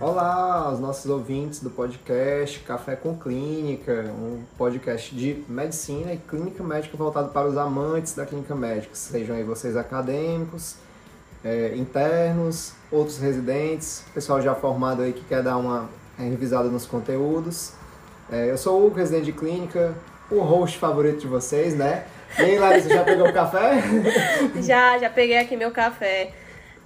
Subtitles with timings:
[0.00, 6.64] Olá aos nossos ouvintes do podcast Café com Clínica, um podcast de medicina e clínica
[6.64, 10.76] médica voltado para os amantes da clínica médica, sejam aí vocês acadêmicos,
[11.44, 17.72] é, internos, outros residentes, pessoal já formado aí que quer dar uma revisada nos conteúdos.
[18.30, 19.94] É, eu sou o residente de clínica,
[20.30, 22.04] o host favorito de vocês, né?
[22.38, 23.82] E aí, Larissa, já pegou o café?
[24.62, 26.32] já, já peguei aqui meu café.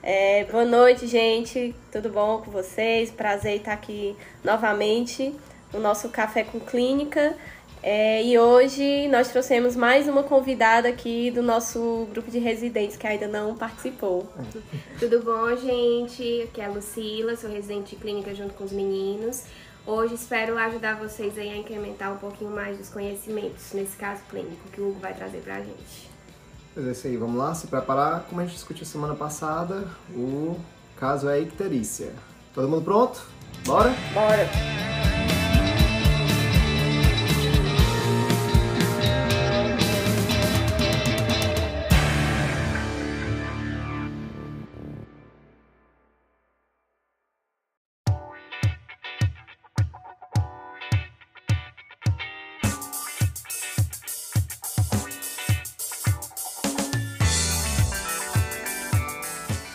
[0.02, 1.74] É, boa noite, gente.
[1.90, 3.10] Tudo bom com vocês?
[3.10, 5.34] Prazer estar aqui novamente
[5.72, 7.34] no nosso Café com Clínica.
[7.82, 13.06] É, e hoje nós trouxemos mais uma convidada aqui do nosso grupo de residentes que
[13.06, 14.30] ainda não participou.
[14.98, 16.42] Tudo bom, gente?
[16.42, 19.44] Aqui é a Lucila, sou residente de clínica junto com os meninos.
[19.86, 24.68] Hoje espero ajudar vocês aí a incrementar um pouquinho mais dos conhecimentos, nesse caso clínico,
[24.72, 26.10] que o Hugo vai trazer pra gente.
[26.74, 28.24] Pois é isso aí, vamos lá, se preparar.
[28.28, 30.56] Como a gente discutiu semana passada, o
[30.96, 32.12] caso é icterícia.
[32.54, 33.26] Todo mundo pronto?
[33.64, 33.90] Bora?
[34.12, 35.19] Bora!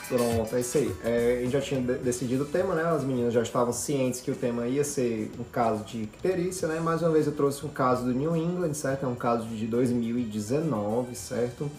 [0.08, 0.96] Pronto, é isso aí.
[1.04, 2.84] É, a gente já tinha decidido o tema, né?
[2.84, 6.80] As meninas já estavam cientes que o tema ia ser um caso de icterícia, né?
[6.80, 9.06] Mais uma vez eu trouxe um caso do New England, certo?
[9.06, 11.70] É um caso de 2019, certo?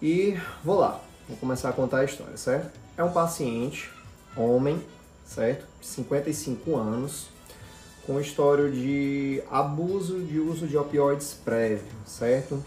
[0.00, 2.70] E vou lá, vou começar a contar a história, certo?
[2.96, 3.90] É um paciente,
[4.36, 4.80] homem,
[5.24, 5.66] certo?
[5.80, 7.28] 55 anos,
[8.06, 12.62] com história de abuso de uso de opioides prévio, certo?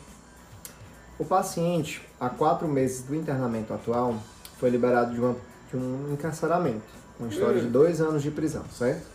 [1.17, 4.15] O paciente, há quatro meses do internamento atual,
[4.59, 5.35] foi liberado de, uma,
[5.69, 6.81] de um encarceramento,
[7.19, 9.05] uma história de dois anos de prisão, certo?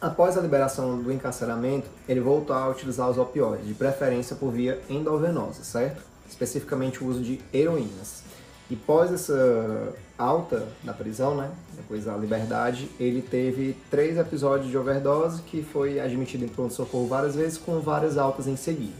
[0.00, 4.80] Após a liberação do encarceramento, ele voltou a utilizar os opioides, de preferência por via
[4.90, 6.02] endovenosa, certo?
[6.28, 8.22] Especificamente o uso de heroínas.
[8.68, 14.76] E pós essa alta da prisão, né, depois da liberdade, ele teve três episódios de
[14.76, 18.92] overdose que foi admitido em pronto-socorro várias vezes com várias altas em seguida.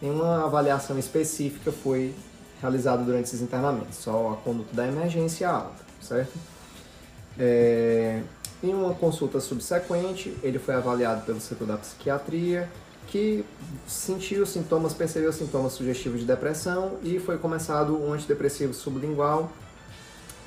[0.00, 2.14] Nenhuma avaliação específica foi
[2.60, 6.32] realizada durante esses internamentos, só a conduta da emergência alta, certo?
[7.38, 8.22] É,
[8.62, 12.68] em uma consulta subsequente, ele foi avaliado pelo setor da psiquiatria,
[13.08, 13.44] que
[13.86, 19.52] sentiu sintomas, percebeu sintomas sugestivos de depressão e foi começado um antidepressivo sublingual,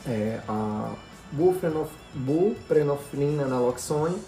[0.05, 0.93] é, a
[2.25, 4.19] buprenorfina naloxone,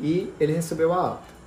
[0.00, 1.38] e ele recebeu a alta.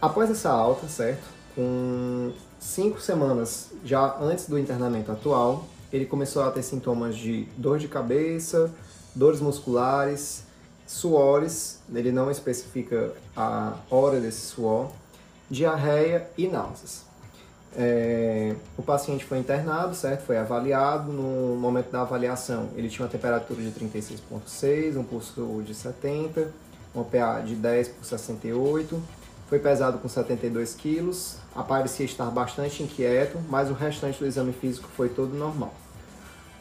[0.00, 1.24] Após essa alta, certo,
[1.54, 7.78] com cinco semanas já antes do internamento atual, ele começou a ter sintomas de dor
[7.78, 8.70] de cabeça,
[9.14, 10.44] dores musculares,
[10.86, 14.90] suores, ele não especifica a hora desse suor,
[15.50, 17.06] diarreia e náuseas.
[17.76, 20.22] É, o paciente foi internado, certo?
[20.22, 21.12] Foi avaliado.
[21.12, 26.50] No momento da avaliação, ele tinha uma temperatura de 36,6, um pulso de 70,
[26.94, 29.00] um PA de 10 por 68
[29.48, 34.88] foi pesado com 72 quilos, aparecia estar bastante inquieto, mas o restante do exame físico
[34.96, 35.74] foi todo normal.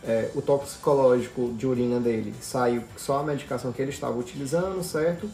[0.03, 5.29] É, o toxicológico de urina dele saiu só a medicação que ele estava utilizando, certo?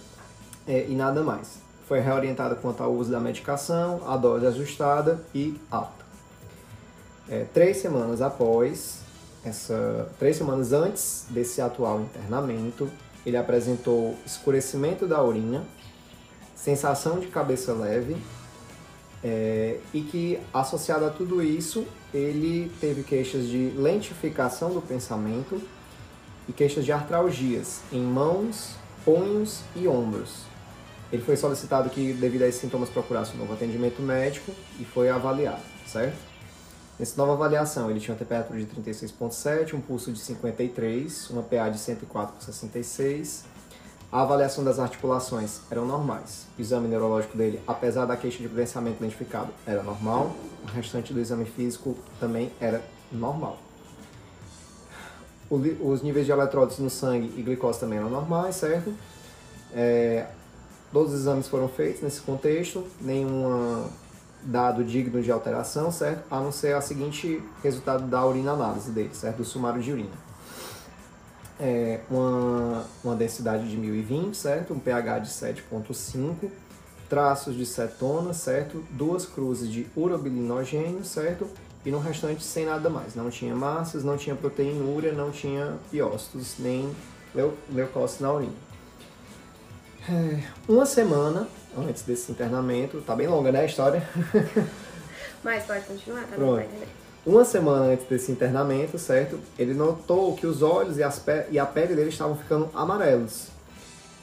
[0.68, 1.59] É, e nada mais.
[1.88, 6.03] Foi reorientado quanto ao uso da medicação, a dose ajustada e alta.
[7.30, 9.00] É, três semanas após,
[9.45, 12.90] essa, três semanas antes desse atual internamento,
[13.25, 15.63] ele apresentou escurecimento da urina,
[16.53, 18.18] sensação de cabeça leve
[19.23, 25.61] é, e que, associado a tudo isso, ele teve queixas de lentificação do pensamento
[26.47, 28.75] e queixas de artralgias em mãos,
[29.06, 30.44] punhos e ombros.
[31.12, 35.09] Ele foi solicitado que, devido a esses sintomas, procurasse um novo atendimento médico e foi
[35.09, 36.18] avaliado, certo?
[37.00, 41.69] Nessa nova avaliação, ele tinha uma temperatura de 36,7, um pulso de 53, uma PA
[41.69, 43.45] de 104 por 66,
[44.13, 46.45] a avaliação das articulações eram normais.
[46.56, 50.36] O exame neurológico dele, apesar da queixa de pensamento identificado, era normal.
[50.63, 52.80] O restante do exame físico também era
[53.12, 53.57] normal.
[55.50, 58.94] os níveis de eletrólitos no sangue e glicose também eram normais, certo?
[59.74, 60.27] É,
[60.92, 63.88] todos os exames foram feitos nesse contexto, nenhum
[64.44, 66.24] dado digno de alteração, certo?
[66.30, 69.38] A não ser a seguinte resultado da urina análise dele, certo?
[69.38, 70.32] Do sumário de urina
[71.63, 74.74] é, uma, uma densidade de 1020, certo?
[74.74, 76.51] Um pH de 7.5,
[77.10, 78.83] traços de cetona, certo?
[78.92, 81.48] Duas cruzes de urobilinogênio, certo?
[81.86, 83.15] E no restante sem nada mais.
[83.15, 86.94] Não tinha massas, não tinha proteinúria, não tinha piócitos, nem
[87.33, 88.54] leu leucócitos na urina.
[90.09, 94.07] É, uma semana antes desse internamento, tá bem longa, né, a história?
[95.42, 96.68] Mas pode continuar, tá Pronto.
[97.25, 99.39] Uma semana antes desse internamento, certo?
[99.57, 103.47] Ele notou que os olhos e, as e a pele dele estavam ficando amarelos.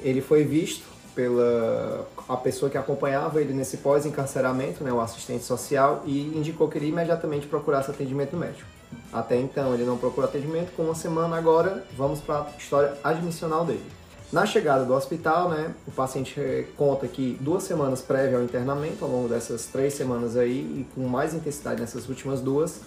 [0.01, 6.03] Ele foi visto pela a pessoa que acompanhava ele nesse pós-encarceramento, né, o assistente social,
[6.05, 8.69] e indicou que ele imediatamente procurasse atendimento médico.
[9.13, 13.65] Até então ele não procurou atendimento, com uma semana agora vamos para a história admissional
[13.65, 14.00] dele.
[14.33, 19.11] Na chegada do hospital, né, o paciente conta que duas semanas prévia ao internamento, ao
[19.11, 22.81] longo dessas três semanas aí, e com mais intensidade nessas últimas duas,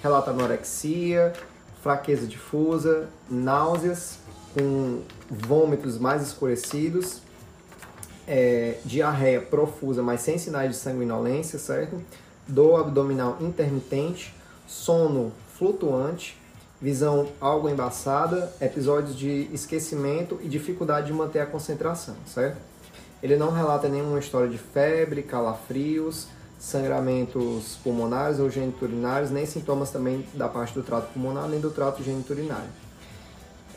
[0.00, 1.32] relata anorexia,
[1.82, 4.18] fraqueza difusa, náuseas,
[4.54, 7.22] com vômitos mais escurecidos,
[8.24, 12.00] é, diarreia profusa, mas sem sinais de sanguinolência, certo?
[12.46, 14.32] Dor abdominal intermitente,
[14.64, 16.38] sono flutuante,
[16.84, 22.58] visão algo embaçada, episódios de esquecimento e dificuldade de manter a concentração, certo?
[23.22, 26.26] Ele não relata nenhuma história de febre, calafrios,
[26.58, 32.02] sangramentos pulmonares ou geniturinários, nem sintomas também da parte do trato pulmonar, nem do trato
[32.02, 32.68] geniturinário.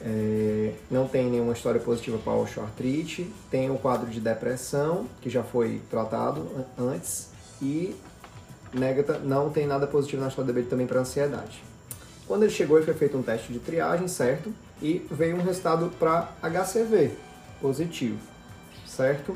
[0.02, 5.44] É, não tem nenhuma história positiva para osteoartrite, tem o quadro de depressão, que já
[5.44, 6.46] foi tratado
[6.78, 7.30] antes,
[7.62, 7.96] e
[8.74, 11.64] nega, não tem nada positivo na história dele também para ansiedade.
[12.28, 14.54] Quando ele chegou, ele foi feito um teste de triagem, certo?
[14.82, 17.12] E veio um resultado para HCV
[17.62, 18.20] positivo,
[18.86, 19.36] certo?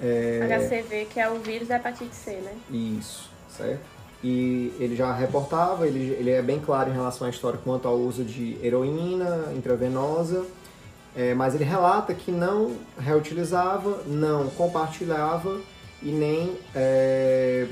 [0.00, 0.40] É...
[0.48, 2.54] HCV, que é o vírus da hepatite C, né?
[2.70, 3.82] Isso, certo?
[4.22, 7.96] E ele já reportava, ele, ele é bem claro em relação à história quanto ao
[7.96, 10.44] uso de heroína intravenosa,
[11.16, 15.60] é, mas ele relata que não reutilizava, não compartilhava
[16.02, 17.66] e nem é,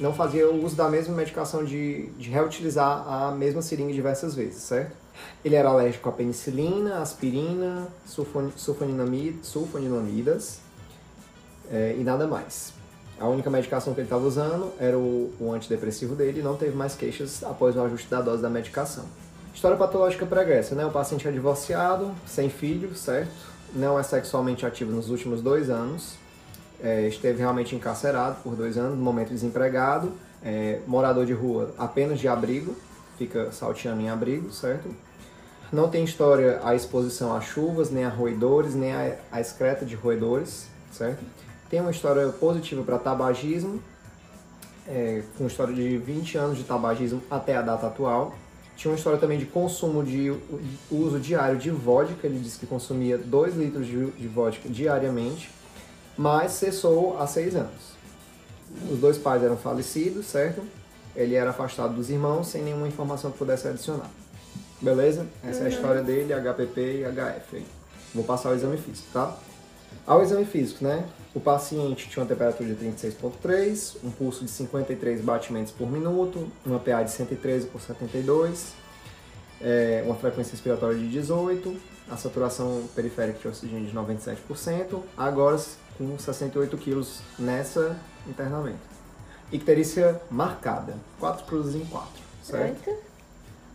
[0.00, 4.62] não fazia o uso da mesma medicação de, de reutilizar a mesma seringa diversas vezes,
[4.62, 4.96] certo?
[5.44, 10.58] Ele era alérgico à penicilina, aspirina, sulfon, sulfonilamidas
[11.70, 12.72] é, e nada mais.
[13.20, 16.76] A única medicação que ele estava usando era o, o antidepressivo dele e não teve
[16.76, 19.04] mais queixas após o ajuste da dose da medicação.
[19.54, 20.84] História patológica pregressa, né?
[20.84, 23.30] O paciente é divorciado, sem filho, certo?
[23.72, 26.16] Não é sexualmente ativo nos últimos dois anos,
[26.84, 30.12] é, esteve realmente encarcerado por dois anos, no momento desempregado,
[30.44, 32.76] é, morador de rua apenas de abrigo,
[33.16, 34.94] fica salteando em abrigo, certo?
[35.72, 39.94] Não tem história a exposição a chuvas, nem a roedores, nem a, a excreta de
[39.94, 41.24] roedores, certo?
[41.70, 43.82] Tem uma história positiva para tabagismo,
[44.86, 48.34] é, com história de 20 anos de tabagismo até a data atual.
[48.76, 50.36] Tinha uma história também de consumo de
[50.90, 55.48] uso diário de vodka, ele disse que consumia 2 litros de, de vodka diariamente
[56.16, 57.94] mas cessou há seis anos.
[58.90, 60.62] Os dois pais eram falecidos, certo?
[61.14, 64.10] Ele era afastado dos irmãos sem nenhuma informação que pudesse adicionar.
[64.80, 65.26] Beleza?
[65.42, 65.64] Essa uhum.
[65.64, 65.76] é a uhum.
[65.76, 67.66] história dele, HPP e HF.
[68.14, 69.36] Vou passar o exame físico, tá?
[70.06, 71.04] Ao exame físico, né?
[71.34, 76.78] O paciente tinha uma temperatura de 36,3, um pulso de 53 batimentos por minuto, uma
[76.78, 78.74] PA de 113 por 72,
[79.60, 81.74] é, uma frequência respiratória de 18,
[82.10, 85.00] a saturação periférica de oxigênio de 97%.
[85.16, 85.58] Agora
[85.96, 87.96] com 68 quilos nessa
[88.26, 88.78] internamento.
[89.52, 92.08] Icterícia marcada, 4 cruzes em 4,
[92.42, 92.88] certo?
[92.88, 93.00] Eita.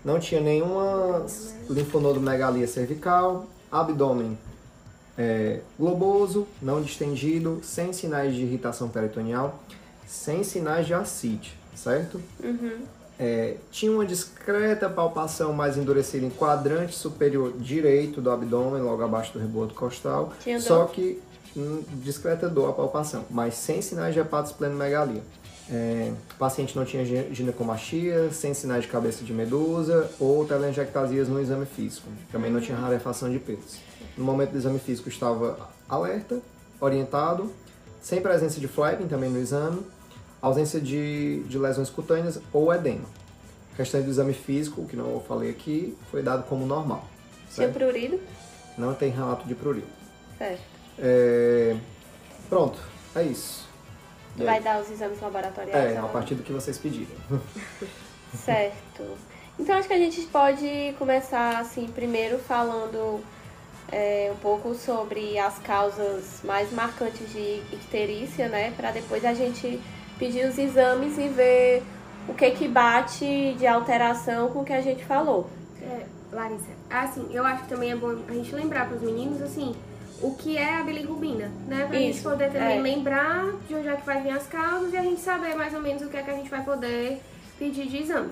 [0.03, 1.25] Não tinha nenhuma
[1.70, 4.38] linfonodomegalia cervical, abdômen
[5.20, 9.60] é, globoso, não distendido, sem sinais de irritação peritoneal,
[10.08, 12.22] sem sinais de ascite, certo?
[12.41, 12.79] Uhum.
[13.20, 19.34] É, tinha uma discreta palpação mais endurecida em quadrante superior direito do abdômen, logo abaixo
[19.34, 20.32] do reboto costal.
[20.41, 20.91] Tinha só dor.
[20.91, 21.22] que
[22.03, 25.22] discreta dor à palpação, mas sem sinais de hepatosplenomegalia.
[25.72, 31.39] É, o paciente não tinha ginecomastia, sem sinais de cabeça de medusa ou telangiectasias no
[31.39, 32.08] exame físico.
[32.32, 33.77] Também não tinha rarefação de pelos.
[34.18, 36.41] No momento do exame físico estava alerta,
[36.82, 37.51] orientado,
[38.01, 39.82] sem presença de flapping também no exame,
[40.41, 43.06] ausência de, de lesões cutâneas ou edema.
[43.74, 47.08] A questão do exame físico, que não falei aqui, foi dado como normal.
[47.53, 48.20] Tinha prurido?
[48.77, 49.88] Não tem relato de prurido.
[50.38, 50.78] Certo.
[51.01, 51.75] É...
[52.50, 52.79] Pronto,
[53.15, 53.68] é isso.
[54.36, 55.96] Vai dar os exames laboratoriais?
[55.96, 57.15] É, a partir do que vocês pedirem.
[58.34, 59.18] certo.
[59.60, 63.22] Então acho que a gente pode começar assim, primeiro falando
[63.91, 68.72] é, um pouco sobre as causas mais marcantes de icterícia, né?
[68.72, 69.82] Para depois a gente
[70.18, 71.84] pedir os exames e ver
[72.27, 75.50] o que que bate de alteração com o que a gente falou.
[75.82, 79.41] É, Larissa, assim, eu acho que também é bom a gente lembrar para os meninos,
[79.41, 79.75] assim,
[80.22, 81.86] o que é a bilirrubina, né?
[81.88, 82.82] Pra gente Isso, poder também é.
[82.82, 85.82] lembrar de onde é que vai vir as causas e a gente saber mais ou
[85.82, 87.22] menos o que é que a gente vai poder
[87.58, 88.32] pedir de exame.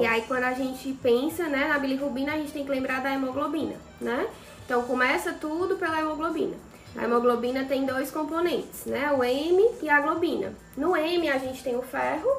[0.00, 3.12] E aí quando a gente pensa, né, na bilirrubina, a gente tem que lembrar da
[3.12, 4.26] hemoglobina, né?
[4.64, 6.56] Então começa tudo pela hemoglobina.
[6.96, 9.12] A hemoglobina tem dois componentes, né?
[9.12, 10.54] O M e a globina.
[10.76, 12.30] No M a gente tem o ferro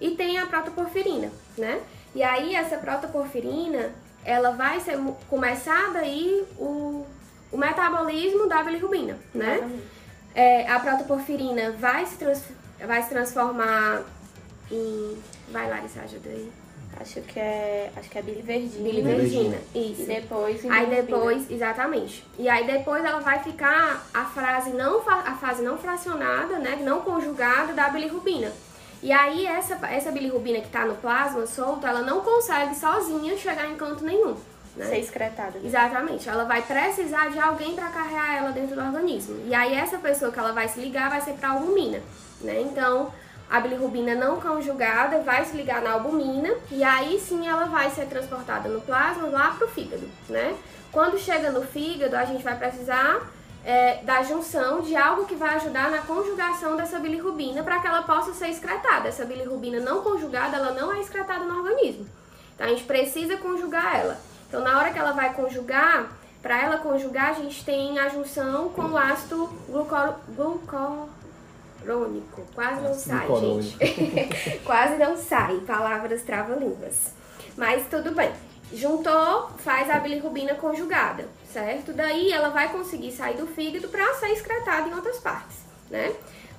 [0.00, 1.82] e tem a protoporfirina, né?
[2.14, 3.90] E aí essa protoporfirina,
[4.24, 7.04] ela vai ser começar daí o,
[7.54, 9.54] o metabolismo da bilirrubina, né?
[9.54, 9.82] exatamente.
[10.34, 12.42] É, a protoporfirina vai se, trans,
[12.84, 14.02] vai se transformar
[14.70, 15.16] em...
[15.52, 16.50] Vai, Larissa, ajuda aí.
[17.00, 17.90] Acho que é.
[17.96, 18.82] Acho que é biliverdina.
[18.82, 20.06] Biliverdina, E isso.
[20.06, 20.64] depois.
[20.64, 22.24] em Aí depois, exatamente.
[22.38, 27.00] E aí depois ela vai ficar a frase não a fase não fracionada, né, não
[27.00, 28.52] conjugada da bilirrubina.
[29.02, 33.68] E aí essa essa bilirrubina que tá no plasma solta, ela não consegue sozinha chegar
[33.68, 34.36] em canto nenhum,
[34.76, 34.86] né?
[34.86, 35.58] Ser excretada.
[35.62, 36.28] Exatamente.
[36.28, 39.42] Ela vai precisar de alguém para carregar ela dentro do organismo.
[39.46, 42.00] E aí essa pessoa que ela vai se ligar vai ser para albumina,
[42.40, 42.60] né?
[42.60, 43.12] Então,
[43.50, 48.06] a bilirrubina não conjugada vai se ligar na albumina e aí sim ela vai ser
[48.06, 50.56] transportada no plasma lá pro fígado, né?
[50.90, 53.30] Quando chega no fígado, a gente vai precisar
[53.64, 58.02] é, da junção de algo que vai ajudar na conjugação dessa bilirrubina para que ela
[58.02, 59.08] possa ser excretada.
[59.08, 62.06] Essa bilirrubina não conjugada, ela não é excretada no organismo.
[62.54, 64.20] Então a gente precisa conjugar ela.
[64.54, 68.68] Então na hora que ela vai conjugar, para ela conjugar, a gente tem a junção
[68.68, 70.14] com o ácido glucor...
[70.28, 71.10] glucurônico.
[72.54, 74.60] Quase não sai, gente.
[74.64, 75.56] Quase não sai.
[75.66, 77.14] Palavras trava-línguas.
[77.56, 78.30] Mas tudo bem.
[78.72, 81.92] Juntou, faz a bilirrubina conjugada, certo?
[81.92, 85.56] Daí ela vai conseguir sair do fígado para ser excretada em outras partes,
[85.90, 86.14] né?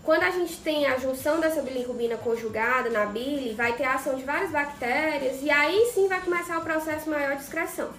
[0.06, 4.14] Quando a gente tem a junção dessa bilirrubina conjugada na bile, vai ter a ação
[4.14, 7.90] de várias bactérias e aí sim vai começar o processo maior de excreção.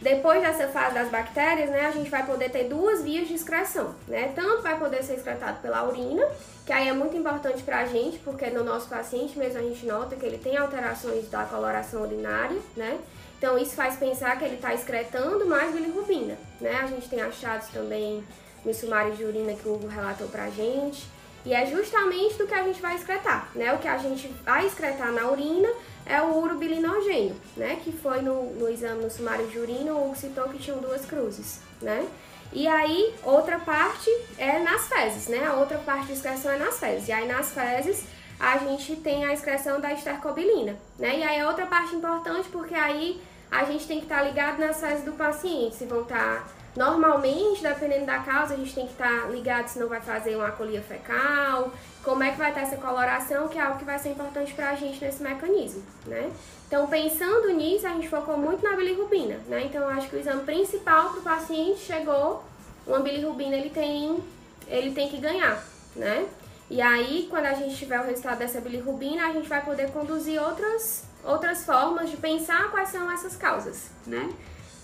[0.00, 3.94] Depois dessa fase das bactérias, né, a gente vai poder ter duas vias de excreção,
[4.08, 4.32] né?
[4.34, 6.26] Tanto vai poder ser excretado pela urina,
[6.64, 10.16] que aí é muito importante pra gente, porque no nosso paciente mesmo a gente nota
[10.16, 12.98] que ele tem alterações da coloração urinária, né?
[13.36, 16.80] Então isso faz pensar que ele está excretando mais bilirrubina, né?
[16.82, 18.24] A gente tem achados também
[18.64, 21.12] no sumário de urina que o Hugo relatou pra gente.
[21.44, 23.72] E é justamente do que a gente vai excretar, né?
[23.74, 25.68] O que a gente vai excretar na urina
[26.06, 27.78] é o urobilinogênio, né?
[27.84, 31.04] Que foi no, no exame no sumário de urina, o Hugo citou que tinham duas
[31.04, 32.06] cruzes, né?
[32.52, 34.08] E aí, outra parte
[34.38, 35.44] é nas fezes, né?
[35.44, 37.08] A outra parte de excreção é nas fezes.
[37.08, 38.04] E aí, nas fezes,
[38.38, 41.18] a gente tem a excreção da estercobilina, né?
[41.18, 43.20] E aí, é outra parte importante porque aí
[43.50, 48.06] a gente tem que estar ligado nas fezes do paciente, se vão estar Normalmente, dependendo
[48.06, 51.72] da causa, a gente tem que estar ligado se não vai fazer uma acolia fecal,
[52.02, 54.70] como é que vai estar essa coloração, que é algo que vai ser importante para
[54.70, 56.32] a gente nesse mecanismo, né?
[56.66, 59.64] Então, pensando nisso, a gente focou muito na bilirrubina, né?
[59.64, 62.42] Então, acho que o exame principal para o paciente chegou,
[62.86, 64.22] uma bilirrubina ele tem,
[64.66, 65.62] ele tem que ganhar,
[65.94, 66.26] né?
[66.68, 70.42] E aí, quando a gente tiver o resultado dessa bilirrubina, a gente vai poder conduzir
[70.42, 74.28] outras, outras formas de pensar quais são essas causas, né?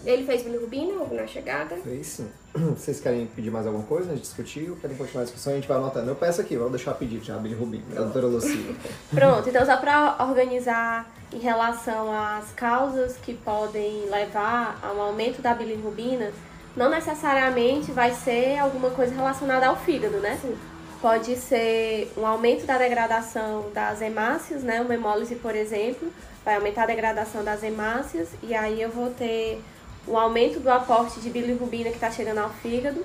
[0.05, 1.77] Ele fez bilirrubina ou na chegada?
[1.77, 2.31] Fez sim.
[2.55, 4.11] Vocês querem pedir mais alguma coisa?
[4.11, 5.53] A gente discutir ou querem continuar a discussão?
[5.53, 6.11] A gente vai anotando.
[6.11, 8.75] Eu peço aqui, vou deixar pedido já, a bilirrubina, a doutora Lucila.
[9.15, 15.43] Pronto, então só para organizar em relação às causas que podem levar a um aumento
[15.43, 16.33] da bilirrubina,
[16.77, 20.39] não necessariamente vai ser alguma coisa relacionada ao fígado, né?
[20.41, 20.57] Sim.
[21.01, 24.81] Pode ser um aumento da degradação das hemácias, né?
[24.81, 26.13] Uma hemólise, por exemplo,
[26.45, 29.63] vai aumentar a degradação das hemácias e aí eu vou ter
[30.07, 33.05] um aumento do aporte de bilirrubina que está chegando ao fígado.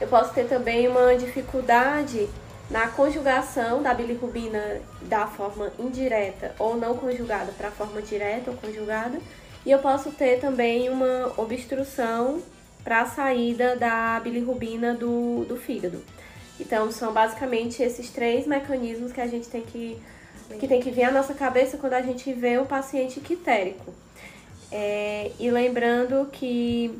[0.00, 2.28] Eu posso ter também uma dificuldade
[2.70, 8.56] na conjugação da bilirrubina da forma indireta ou não conjugada para a forma direta ou
[8.56, 9.20] conjugada.
[9.64, 12.42] E eu posso ter também uma obstrução
[12.82, 16.02] para a saída da bilirrubina do, do fígado.
[16.58, 19.98] Então, são basicamente esses três mecanismos que a gente tem que,
[20.58, 23.94] que tem que vir à nossa cabeça quando a gente vê o paciente quitérico.
[24.74, 26.98] É, e lembrando que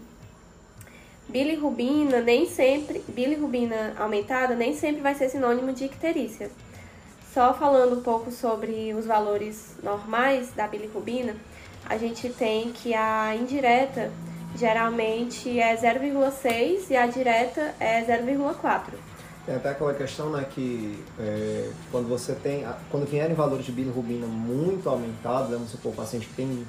[1.26, 6.50] bilirrubina nem sempre, bilirrubina aumentada nem sempre vai ser sinônimo de icterícia.
[7.33, 11.35] Só falando um pouco sobre os valores normais da bilirrubina,
[11.87, 14.12] a gente tem que a indireta
[14.55, 19.12] geralmente é 0,6 e a direta é 0,4.
[19.45, 24.27] Tem até aquela questão, né, que é, quando você tem, quando vierem valores de bilirrubina
[24.27, 26.65] muito aumentados, vamos supor, o paciente que tem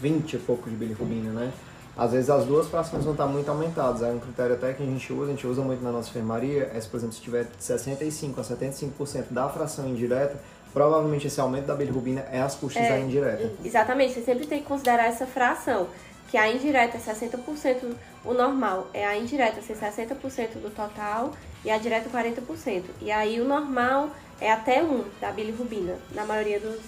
[0.00, 1.52] 20 e pouco de bilirrubina, né,
[1.96, 4.02] às vezes as duas frações vão estar muito aumentadas.
[4.02, 6.70] É um critério até que a gente usa, a gente usa muito na nossa enfermaria,
[6.74, 10.38] é se, por exemplo, se tiver 65 a 75% da fração indireta,
[10.72, 13.50] provavelmente esse aumento da bilirrubina é às custas É, da indireta.
[13.64, 15.88] Exatamente, você sempre tem que considerar essa fração,
[16.30, 17.94] que a indireta é 60%
[18.24, 21.32] o normal é a indireta ser 60% do total
[21.66, 22.84] e a direta 40%.
[23.02, 26.80] E aí o normal é até 1 da bilirrubina, na maioria dos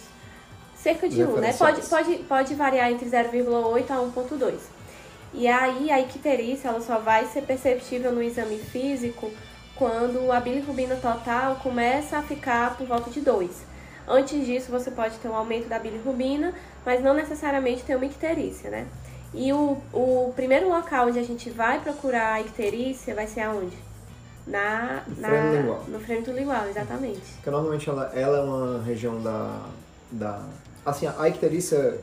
[0.76, 1.52] cerca de 1, né?
[1.52, 4.54] Pode, pode, pode variar entre 0,8 a 1,2.
[5.35, 9.30] E aí a icterícia ela só vai ser perceptível no exame físico
[9.75, 13.50] quando a bilirrubina total começa a ficar por volta de 2.
[14.06, 16.54] Antes disso, você pode ter um aumento da bilirrubina,
[16.87, 18.87] mas não necessariamente ter uma icterícia, né?
[19.35, 23.88] E o, o primeiro local onde a gente vai procurar a icterícia vai ser aonde?
[24.48, 25.84] Na, no na, frênio lingual.
[25.88, 27.20] No frênio lingual, exatamente.
[27.36, 29.60] Porque normalmente ela, ela é uma região da,
[30.10, 30.42] da...
[30.84, 31.98] Assim, a icterícia,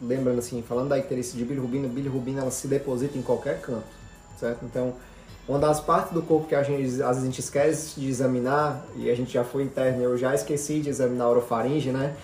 [0.00, 3.86] lembrando assim, falando da icterícia de bilirrubina, bilirrubina ela se deposita em qualquer canto,
[4.38, 4.64] certo?
[4.64, 4.94] Então,
[5.48, 8.84] uma das partes do corpo que a gente, às vezes a gente esquece de examinar,
[8.94, 12.14] e a gente já foi interno, eu já esqueci de examinar a orofaringe, né?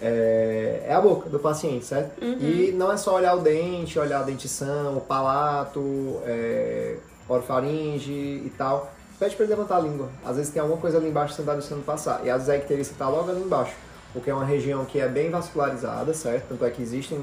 [0.00, 2.22] É, é a boca do paciente, certo?
[2.22, 2.38] Uhum.
[2.40, 6.96] E não é só olhar o dente, olhar a dentição, o palato, é,
[7.28, 8.90] orofaringe e tal.
[9.20, 10.08] Pede pra ele levantar a língua.
[10.24, 12.22] Às vezes tem alguma coisa ali embaixo que você não tá deixando passar.
[12.24, 13.74] E às vezes a icterícia tá logo ali embaixo.
[14.14, 16.48] Porque é uma região que é bem vascularizada, certo?
[16.48, 17.20] Tanto é que existem,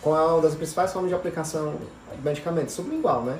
[0.00, 1.74] com uma das principais formas de aplicação
[2.16, 3.38] de medicamentos, sublingual, né?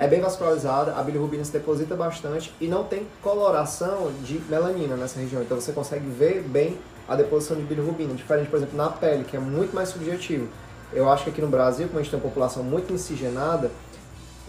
[0.00, 5.20] É bem vascularizada, a bilirrubina se deposita bastante e não tem coloração de melanina nessa
[5.20, 5.42] região.
[5.42, 8.14] Então você consegue ver bem a deposição de bilirrubina.
[8.14, 10.48] Diferente, por exemplo, na pele, que é muito mais subjetivo.
[10.92, 13.70] Eu acho que aqui no Brasil, como a gente tem uma população muito miscigenada,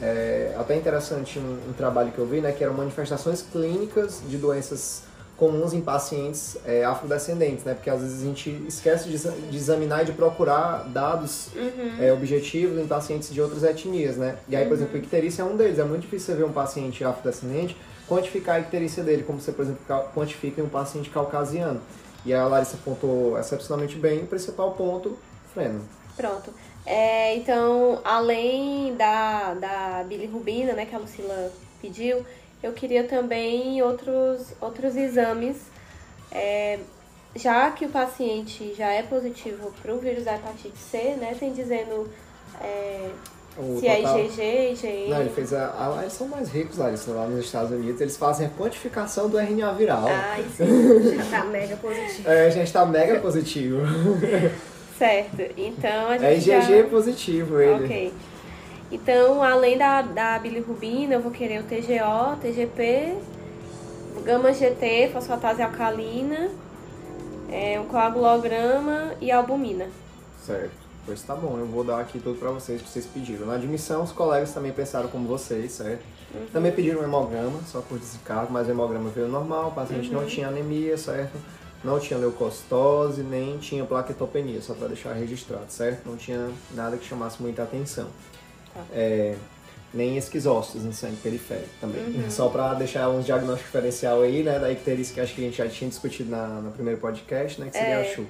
[0.02, 4.38] é até interessante um, um trabalho que eu vi, né, que eram manifestações clínicas de
[4.38, 5.04] doenças
[5.38, 7.76] comuns em pacientes é, afrodescendentes, né?
[7.76, 11.50] Porque às vezes a gente esquece de, de examinar e de procurar dados
[12.00, 14.38] é, objetivos em pacientes de outras etnias, né?
[14.50, 15.78] E aí, por exemplo, a icterícia é um deles.
[15.78, 17.78] É muito difícil você ver um paciente afrodescendente
[18.08, 19.82] quantificar a icterícia dele, como você, por exemplo,
[20.16, 21.82] quantifica em um paciente caucasiano.
[22.26, 25.18] E a Larissa apontou excepcionalmente bem o principal ponto,
[25.54, 25.82] freno.
[26.16, 26.52] Pronto.
[26.90, 31.52] É, então, além da, da bilirrubina, né, que a Lucila
[31.82, 32.26] pediu,
[32.64, 35.58] eu queria também outros, outros exames.
[36.32, 36.80] É,
[37.36, 41.52] já que o paciente já é positivo para o vírus da hepatite C, né, tem
[41.52, 42.10] dizendo
[42.62, 43.10] é,
[43.80, 45.10] se total- é IgG, IgM.
[45.10, 48.00] Não, ele fez a, a- Eles são mais ricos, Larissa, lá nos Estados Unidos.
[48.00, 50.06] Eles fazem a quantificação do RNA viral.
[50.08, 51.16] Ai, sim.
[51.18, 52.28] Já tá mega positivo.
[52.32, 53.80] É, a gente tá mega positivo.
[54.98, 55.42] certo.
[55.58, 56.90] Então, a gente É IgG já...
[56.90, 57.86] positivo ele.
[57.86, 58.14] Ok.
[58.92, 63.18] Então, além da, da bilirrubina, eu vou querer o TGO, TGP,
[64.16, 66.50] o gama GT, fosfatase alcalina,
[67.52, 69.88] é, um coagulograma e albumina.
[70.46, 70.88] Certo.
[71.06, 73.46] Pois tá bom, eu vou dar aqui tudo pra vocês que vocês pediram.
[73.48, 76.04] Na admissão, os colegas também pensaram como vocês, certo?
[76.52, 80.26] Também pediram um hemograma, só por desencargo, mas o hemograma veio normal, o paciente não
[80.26, 81.38] tinha anemia, certo?
[81.84, 86.08] Não tinha leucocitose, nem tinha plaquetopenia, só pra deixar registrado, certo?
[86.10, 88.08] Não tinha nada que chamasse muita atenção.
[88.74, 88.82] Tá.
[88.92, 89.36] É,
[89.94, 92.30] nem esquizócitos no sangue periférico também.
[92.30, 95.58] Só pra deixar uns diagnósticos diferencial aí, né, da icterícia que acho que a gente
[95.58, 98.02] já tinha discutido na, no primeiro podcast, né, que seria É.
[98.12, 98.26] a CHU.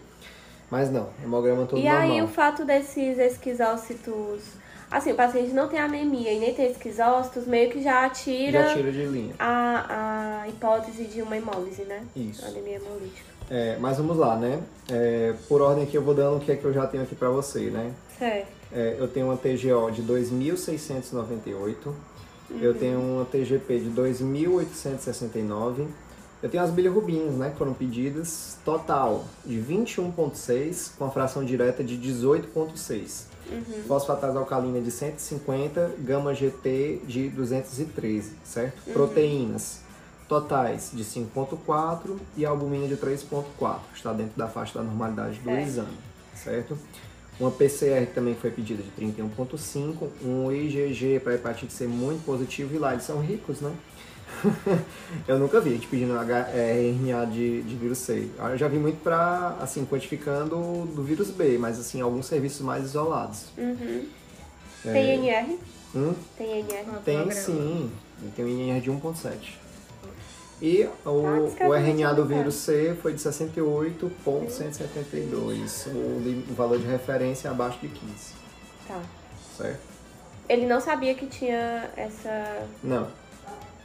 [0.69, 2.01] Mas não, hemograma todo e normal.
[2.01, 4.41] aí, o fato desses esquizócitos...
[4.89, 8.73] Assim, o paciente não tem anemia e nem tem esquizócitos, meio que já tira, Já
[8.75, 9.35] tira de linha.
[9.37, 12.05] A, a hipótese de uma hemólise, né?
[12.15, 12.45] Isso.
[12.45, 13.36] Anemia hemolítica.
[13.49, 14.61] É, mas vamos lá, né?
[14.89, 17.15] É, por ordem aqui eu vou dando o que é que eu já tenho aqui
[17.15, 17.93] pra você, né?
[18.17, 18.47] Certo.
[18.71, 21.75] É, eu tenho uma TGO de 2.698,
[22.61, 25.87] eu tenho uma TGP de 2.869,
[26.43, 31.83] eu tenho as bilirrubinas, né, que foram pedidas, total de 21.6, com a fração direta
[31.83, 33.25] de 18.6.
[33.87, 38.91] Fosfatase alcalina de 150, gama GT de 213, certo?
[38.91, 39.86] Proteínas
[40.27, 45.45] totais de 5.4 e albumina de 3.4, que está dentro da faixa da normalidade do
[45.45, 45.67] Certo.
[45.67, 45.97] exame,
[46.35, 46.77] certo?
[47.39, 52.79] Uma PCR também foi pedida de 31.5, um IgG para hepatite C muito positivo e
[52.79, 53.71] lá eles são ricos, né?
[55.27, 58.27] eu nunca vi a gente pedindo é, RNA de, de vírus C.
[58.37, 62.85] Eu já vi muito para, assim, quantificando do vírus B, mas, assim, alguns serviços mais
[62.85, 63.45] isolados.
[63.57, 64.05] Uhum.
[64.85, 64.93] É.
[64.93, 65.59] Tem INR?
[65.95, 66.13] Hum?
[66.37, 66.99] Tem INR?
[67.05, 67.91] Tem sim,
[68.35, 69.66] tem um INR de 1.7.
[70.61, 76.79] E Ah, o, descreve o RNA do vírus C foi de 68.172, o, o valor
[76.79, 78.33] de referência é abaixo de 15,
[78.87, 78.99] Tá.
[79.57, 79.79] certo?
[80.49, 83.07] Ele não sabia que tinha essa, Não,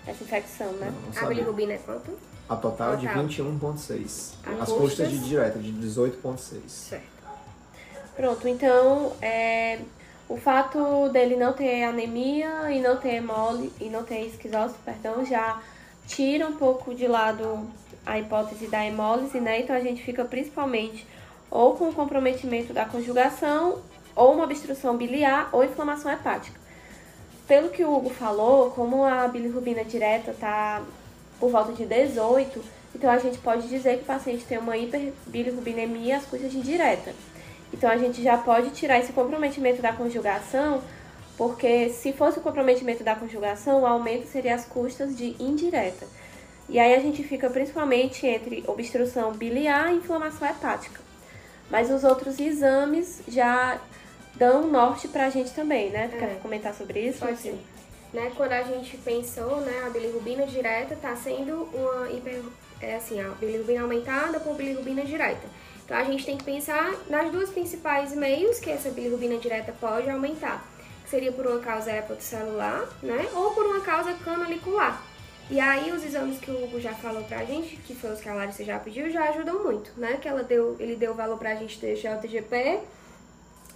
[0.06, 0.92] essa infecção, né?
[0.92, 2.12] não, não A bilirrubina é quanto?
[2.48, 3.24] A total de Total.
[3.24, 4.32] 21.6.
[4.44, 6.60] As As custas de direta de 18.6.
[6.68, 7.12] Certo.
[8.16, 9.78] Pronto, então é,
[10.28, 15.24] o fato dele não ter anemia e não ter hemole e não ter esquizose, perdão,
[15.24, 15.60] já
[16.14, 17.66] tira um pouco de lado
[18.04, 19.60] a hipótese da hemólise, né?
[19.60, 21.06] Então a gente fica principalmente
[21.50, 23.78] ou com o comprometimento da conjugação,
[24.16, 26.58] ou uma obstrução biliar, ou inflamação hepática.
[27.46, 30.80] pelo que o Hugo falou, como a bilirrubina direta está
[31.38, 32.62] por volta de 18,
[32.94, 37.12] então a gente pode dizer que o paciente tem uma hiperbilirrubinemia às custas de indireta.
[37.72, 40.82] Então a gente já pode tirar esse comprometimento da conjugação,
[41.36, 46.06] porque se fosse o comprometimento da conjugação, o aumento seria às custas de indireta.
[46.68, 51.00] E aí a gente fica principalmente entre obstrução biliar e inflamação hepática.
[51.70, 53.80] Mas os outros exames já
[54.34, 56.08] dão norte pra gente também, né?
[56.08, 56.18] Tu é.
[56.18, 57.20] quer comentar sobre isso?
[57.20, 57.58] Pode sim.
[58.12, 62.42] Né, quando a gente pensou, né, a bilirrubina direta está sendo uma hiper,
[62.78, 65.46] é assim, a bilirrubina aumentada por bilirrubina direta.
[65.82, 70.10] Então a gente tem que pensar nas duas principais meios que essa bilirrubina direta pode
[70.10, 70.62] aumentar,
[71.12, 75.02] seria por uma causa hepatocelular, né, ou por uma causa canalicular.
[75.50, 78.28] E aí os exames que o Hugo já falou pra gente, que foi os que
[78.30, 80.16] a Larissa já pediu, já ajudam muito, né?
[80.16, 82.80] Que ela deu, ele deu valor pra gente de GLTGP,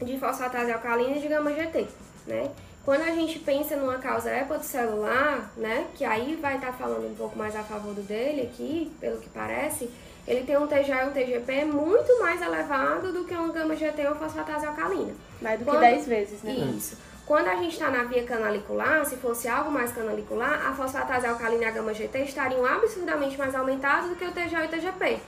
[0.02, 1.86] de fosfatase alcalina e de gama GT,
[2.26, 2.50] né?
[2.82, 7.14] Quando a gente pensa numa causa hepatocelular, né, que aí vai estar tá falando um
[7.14, 9.90] pouco mais a favor do dele aqui, pelo que parece,
[10.26, 14.06] ele tem um TGA e um TGP muito mais elevado do que um gama GT
[14.06, 15.12] ou fosfatase alcalina.
[15.42, 15.80] Mais do Quando...
[15.80, 16.52] que 10 vezes, né?
[16.52, 16.96] Isso.
[17.26, 21.64] Quando a gente está na via canalicular, se fosse algo mais canalicular, a fosfatase alcalina
[21.64, 25.18] e a gama GT estariam absurdamente mais aumentados do que o TGA e o TGP.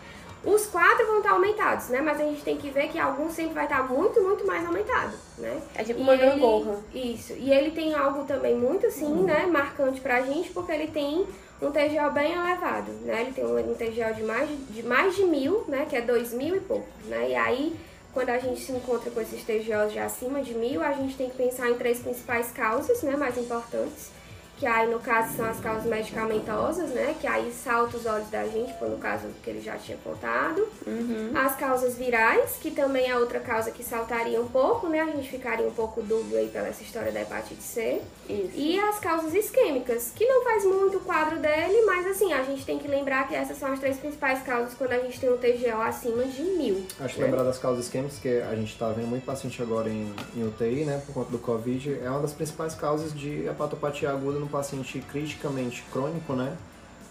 [0.44, 2.00] Os quatro vão estar aumentados, né?
[2.00, 5.12] Mas a gente tem que ver que alguns sempre vai estar muito, muito mais aumentado,
[5.38, 5.60] né?
[5.74, 6.76] É tipo uma gangorra.
[6.94, 7.32] Isso.
[7.36, 9.24] E ele tem algo também muito, assim, uhum.
[9.24, 9.46] né?
[9.46, 11.26] Marcante pra gente, porque ele tem
[11.60, 13.22] um TGO bem elevado, né?
[13.22, 15.84] Ele tem um, um TGO de mais de, mais de mil, né?
[15.90, 17.30] Que é dois mil e pouco, né?
[17.30, 17.76] E aí,
[18.18, 21.30] quando a gente se encontra com esses TGOs já acima de mil, a gente tem
[21.30, 23.14] que pensar em três principais causas, né?
[23.14, 24.10] Mais importantes
[24.58, 27.14] que aí no caso são as causas medicamentosas, né?
[27.20, 30.66] Que aí salta os olhos da gente, por no caso que ele já tinha contado.
[30.86, 31.32] Uhum.
[31.34, 35.00] As causas virais, que também é outra causa que saltaria um pouco, né?
[35.00, 38.02] A gente ficaria um pouco dúbio aí pela essa história da hepatite C.
[38.28, 38.50] Isso.
[38.54, 42.64] E as causas isquêmicas, que não faz muito o quadro dele, mas assim, a gente
[42.64, 45.36] tem que lembrar que essas são as três principais causas quando a gente tem um
[45.36, 46.84] TGO acima de mil.
[47.00, 47.26] Acho né?
[47.26, 50.84] lembrar das causas isquêmicas, que a gente está vendo muito paciente agora em, em UTI,
[50.84, 51.00] né?
[51.06, 54.98] Por conta do Covid, é uma das principais causas de hepatopatia aguda no um paciente
[55.10, 56.56] criticamente crônico, né?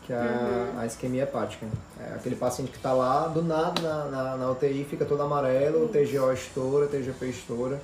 [0.06, 0.80] Que é uhum.
[0.80, 1.65] a isquemia hepática.
[2.00, 5.88] É aquele paciente que está lá, do nada na, na, na, UTI, fica todo amarelo,
[5.89, 7.80] TGO estoura, TGP estoura.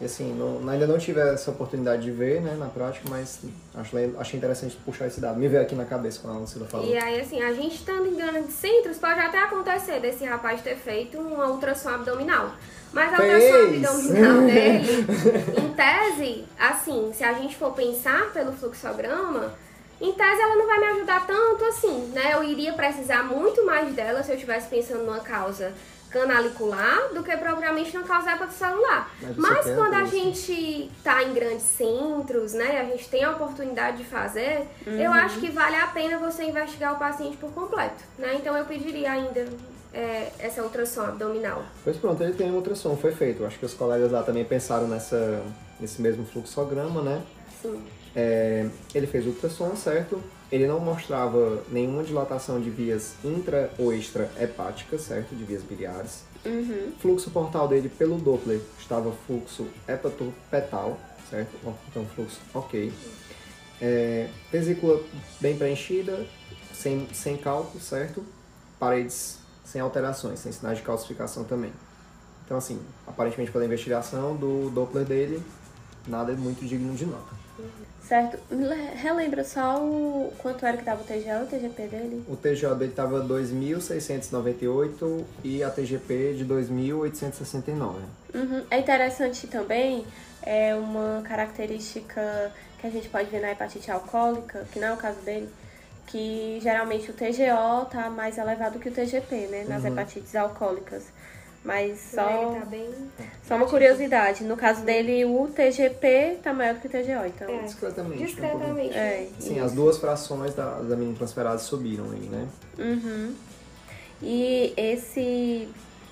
[0.00, 3.40] E assim, não, ainda não tive essa oportunidade de ver, né, na prática, mas
[3.74, 5.38] acho, achei interessante puxar esse dado.
[5.38, 6.86] Me veio aqui na cabeça quando a Lucila falou.
[6.86, 10.76] E aí, assim, a gente estando em grandes centros, pode até acontecer desse rapaz ter
[10.76, 12.50] feito uma ultrassom abdominal.
[12.94, 15.06] Mas a ultrassom abdominal dele,
[15.58, 19.52] em tese, assim, se a gente for pensar pelo fluxograma,
[20.00, 22.34] em tese ela não vai me ajudar tanto assim, né?
[22.34, 25.72] Eu iria precisar muito mais dela se eu estivesse pensando numa causa
[26.14, 29.10] canalicular do que propriamente na causa hepatocelular.
[29.20, 33.96] Mas, Mas quando a gente está em grandes centros, né, a gente tem a oportunidade
[33.96, 35.00] de fazer, uhum.
[35.00, 38.36] eu acho que vale a pena você investigar o paciente por completo, né?
[38.36, 39.44] Então eu pediria ainda
[39.94, 41.64] é, essa ultrassom abdominal.
[41.84, 43.44] Pois pronto, ele tem uma ultrassom, foi feito.
[43.44, 45.42] Acho que os colegas lá também pensaram nessa,
[45.80, 47.22] nesse mesmo fluxograma, né?
[47.62, 47.80] Sim.
[48.14, 50.22] É, ele fez ultrassom, certo?
[50.50, 55.34] Ele não mostrava nenhuma dilatação de vias intra ou extra hepáticas, certo?
[55.34, 56.24] De vias biliares.
[56.44, 56.92] Uhum.
[57.00, 60.98] Fluxo portal dele pelo Doppler estava fluxo hepatopetal,
[61.30, 61.56] certo?
[61.88, 62.92] Então fluxo ok.
[63.80, 65.00] É, vesícula
[65.40, 66.26] bem preenchida,
[66.72, 68.22] sem, sem cálculo, certo?
[68.78, 71.72] Paredes sem alterações, sem sinais de calcificação também.
[72.44, 75.42] Então, assim, aparentemente pela investigação do Doppler dele,
[76.06, 77.34] nada é muito digno de nota.
[78.06, 78.38] Certo.
[78.96, 82.22] Relembra só o quanto era que estava o TGO e o TGP dele?
[82.28, 87.94] O TGO dele estava 2.698 e a TGP de 2.869.
[88.34, 88.62] Uhum.
[88.70, 90.04] É interessante também,
[90.42, 94.98] é uma característica que a gente pode ver na hepatite alcoólica, que não é o
[94.98, 95.48] caso dele,
[96.06, 99.88] que geralmente o TGO tá mais elevado que o TGP, né, nas uhum.
[99.88, 101.04] hepatites alcoólicas.
[101.64, 102.90] Mas só, tá bem...
[103.48, 107.48] só uma curiosidade, no caso dele o TGP tá maior do que o TGO, então...
[107.48, 108.22] É, discretamente.
[108.22, 108.94] Discretamente.
[108.94, 112.46] É, Sim, as duas frações da, da transferada subiram aí, né?
[112.78, 113.34] Uhum.
[114.22, 115.66] E esse,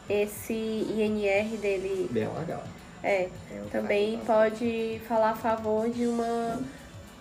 [0.08, 2.08] esse INR dele...
[2.10, 2.64] Bem legal.
[3.02, 3.30] É, é
[3.70, 6.60] também pode falar a favor de uma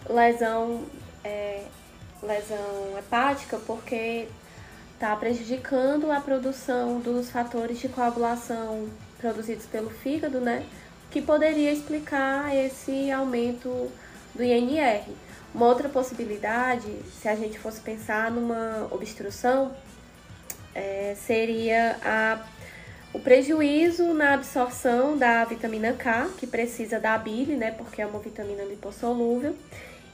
[0.09, 0.85] lesão...
[1.21, 1.65] É,
[2.21, 4.27] lesão hepática, porque
[4.93, 10.65] está prejudicando a produção dos fatores de coagulação produzidos pelo fígado, né?
[11.09, 13.91] Que poderia explicar esse aumento
[14.35, 15.03] do INR.
[15.53, 16.87] Uma outra possibilidade,
[17.19, 19.71] se a gente fosse pensar numa obstrução,
[20.73, 22.39] é, seria a
[23.13, 28.19] o prejuízo na absorção da vitamina K, que precisa da bile, né, porque é uma
[28.19, 29.53] vitamina lipossolúvel.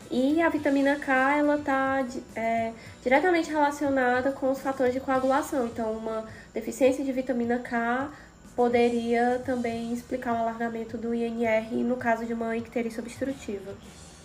[0.10, 2.72] E a vitamina K, ela está é,
[3.04, 5.67] diretamente relacionada com os fatores de coagulação.
[5.67, 8.10] Então, uma deficiência de vitamina K
[8.56, 13.76] poderia também explicar o alargamento do INR no caso de uma icterícia obstrutiva.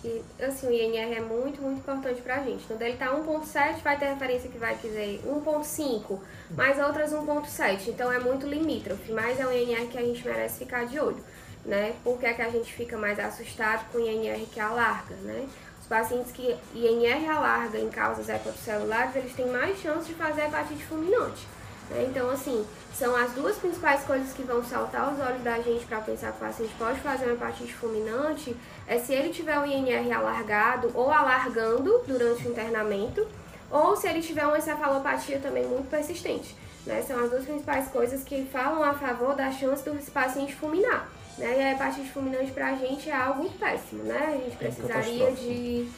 [0.03, 2.65] E, assim, o INR é muito, muito importante pra gente.
[2.69, 6.19] Ele tá 1.7, vai ter referência que vai dizer 1.5,
[6.51, 7.87] mais outras 1.7.
[7.87, 11.23] Então é muito limítrofe, mas é o INR que a gente merece ficar de olho,
[11.65, 11.93] né?
[12.03, 15.47] Por que, é que a gente fica mais assustado com o INR que alarga, né?
[15.93, 21.47] Pacientes que INR alarga em causas hepatocelulares, eles têm mais chance de fazer hepatite fulminante.
[21.87, 22.07] Né?
[22.09, 26.01] Então, assim, são as duas principais coisas que vão saltar os olhos da gente para
[26.01, 30.11] pensar que o paciente pode fazer uma hepatite fulminante, é se ele tiver o INR
[30.11, 33.27] alargado ou alargando durante o internamento,
[33.69, 36.57] ou se ele tiver uma encefalopatia também muito persistente.
[36.87, 37.03] Né?
[37.03, 41.07] São as duas principais coisas que falam a favor da chance do paciente fulminar.
[41.37, 41.59] Né?
[41.59, 44.27] E a hepatite fulminante para a gente é algo péssimo, né?
[44.27, 45.89] A gente é precisaria de,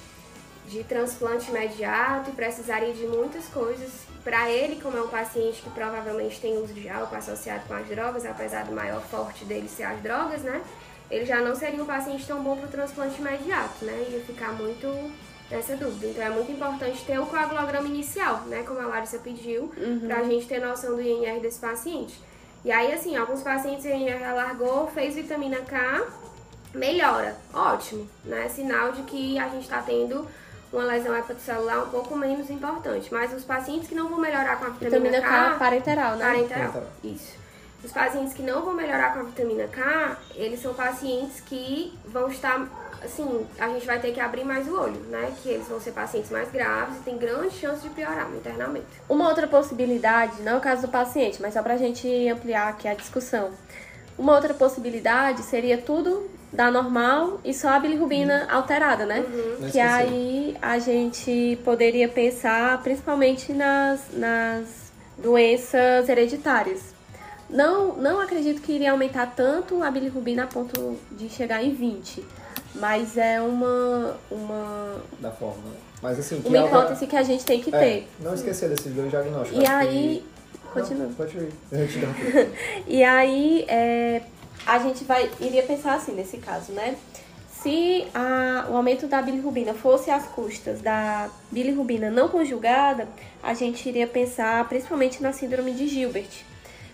[0.67, 6.39] de transplante imediato, precisaria de muitas coisas para ele, como é um paciente que provavelmente
[6.39, 10.02] tem uso de álcool associado com as drogas, apesar do maior forte dele ser as
[10.02, 10.62] drogas, né?
[11.12, 14.08] Ele já não seria um paciente tão bom para o transplante imediato, né?
[14.10, 14.88] Ia ficar muito
[15.52, 16.08] nessa dúvida.
[16.08, 18.63] Então é muito importante ter o coagulograma inicial, né?
[18.63, 20.08] Como a Larissa pediu, uhum.
[20.08, 22.19] para a gente ter noção do INR desse paciente.
[22.65, 26.04] E aí, assim, alguns pacientes o INR alargou, fez vitamina K,
[26.73, 27.38] melhora.
[27.54, 28.49] Ótimo, né?
[28.49, 30.28] Sinal de que a gente está tendo
[30.73, 33.13] uma lesão hepatocelular um pouco menos importante.
[33.13, 35.51] Mas os pacientes que não vão melhorar com a vitamina, vitamina K...
[35.51, 36.25] K parenteral, né?
[36.25, 36.91] Parenteral, parenteral.
[37.04, 37.34] isso.
[37.84, 42.30] Os pacientes que não vão melhorar com a vitamina K, eles são pacientes que vão
[42.30, 42.67] estar,
[43.06, 45.32] assim, a gente vai ter que abrir mais o olho, né?
[45.41, 48.86] Que eles vão ser pacientes mais graves e tem grande chance de piorar no internamento.
[49.08, 52.88] Uma outra possibilidade, não é o caso do paciente, mas só pra gente ampliar aqui
[52.88, 53.52] a discussão.
[54.18, 58.58] Uma outra possibilidade seria tudo da normal e só a bilirrubina uhum.
[58.58, 59.20] alterada, né?
[59.20, 59.70] Uhum.
[59.70, 66.96] Que aí a gente poderia pensar principalmente nas, nas doenças hereditárias.
[67.50, 72.26] Não, não acredito que iria aumentar tanto a bilirrubina a ponto de chegar em 20.
[72.75, 74.17] Mas é uma.
[74.29, 75.63] uma da forma.
[76.01, 76.77] Mas assim, que uma alta...
[76.77, 78.07] hipótese que a gente tem que é, ter.
[78.19, 79.61] Não esquecer desses dois diagnósticos.
[79.61, 80.23] E aí.
[80.23, 80.69] Que...
[80.69, 81.05] Continua.
[81.05, 81.53] Não, pode ir.
[82.85, 84.21] e aí, é,
[84.65, 86.95] a gente vai, iria pensar assim nesse caso, né?
[87.49, 93.07] Se a, o aumento da bilirrubina fosse às custas da bilirrubina não conjugada,
[93.41, 96.29] a gente iria pensar principalmente na síndrome de Gilbert.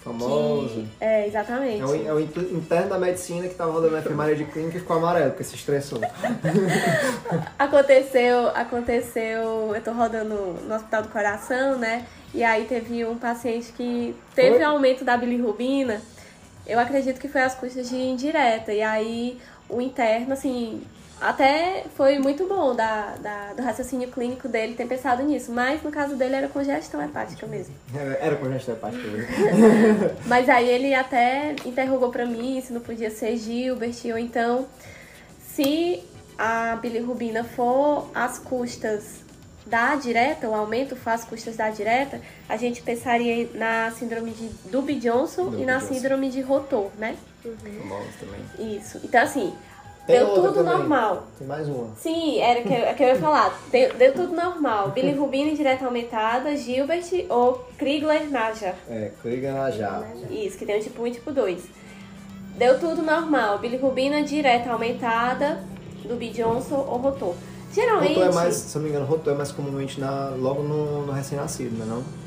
[0.04, 0.68] Famoso.
[0.70, 1.82] Que, é, exatamente.
[1.82, 4.80] É o, é o interno da medicina que estava rodando na enfermaria de clínica e
[4.80, 6.00] ficou amarelo, porque se estressou.
[7.60, 12.06] aconteceu, aconteceu, eu tô rodando no Hospital do Coração, né?
[12.34, 14.64] E aí teve um paciente que teve Foi?
[14.64, 16.02] aumento da bilirrubina
[16.66, 18.74] eu acredito que foi às custas de indireta.
[18.74, 19.38] E aí
[19.70, 20.82] o interno, assim,
[21.22, 25.92] até foi muito bom da, da, do raciocínio clínico dele ter pensado nisso, mas no
[25.92, 27.76] caso dele era congestão hepática mesmo.
[28.20, 29.28] Era congestão hepática mesmo.
[30.26, 34.68] mas aí ele até interrogou para mim se não podia ser Gilbert, ou então
[35.40, 36.04] se
[36.38, 39.22] a bilirrubina for às custas
[39.66, 45.54] da direta, o aumento faz custas da direta, a gente pensaria na síndrome de Dubby-Johnson
[45.60, 45.94] e na Johnson.
[45.94, 47.16] síndrome de Rotor, né?
[47.46, 48.76] Uhum.
[48.78, 49.00] Isso.
[49.04, 49.54] Então, assim,
[50.12, 50.78] Tem deu tudo também.
[50.78, 51.24] normal.
[51.38, 51.96] Tem mais uma.
[51.96, 53.60] Sim, era que, é que eu ia falar.
[53.72, 54.90] Deu, deu tudo normal.
[54.96, 58.76] Bilirrubina indireta aumentada, Gilbert ou Krigler-Najar.
[58.90, 60.04] É, Krigler-Najar.
[60.30, 61.64] Isso, que tem o tipo 1 e tipo 2.
[62.58, 63.60] Deu tudo normal.
[63.60, 65.60] Bilirrubina direta aumentada,
[66.04, 67.36] Dubby Johnson ou Rotor.
[67.74, 68.16] Geralmente.
[68.16, 71.12] Rotor é mais, se não me engano, rotor é mais comumente na, logo no, no
[71.12, 72.22] recém-nascido, não é não?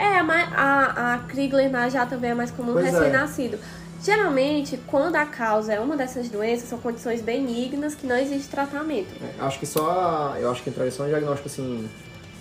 [0.00, 0.18] É,
[0.56, 1.70] a, a Krigler
[2.08, 2.90] também é mais comum no é.
[2.90, 3.56] recém-nascido.
[3.56, 3.79] É.
[4.02, 9.08] Geralmente, quando a causa é uma dessas doenças, são condições benignas que não existe tratamento.
[9.22, 10.36] É, acho que só.
[10.38, 11.88] Eu acho que entraria só um diagnóstico assim,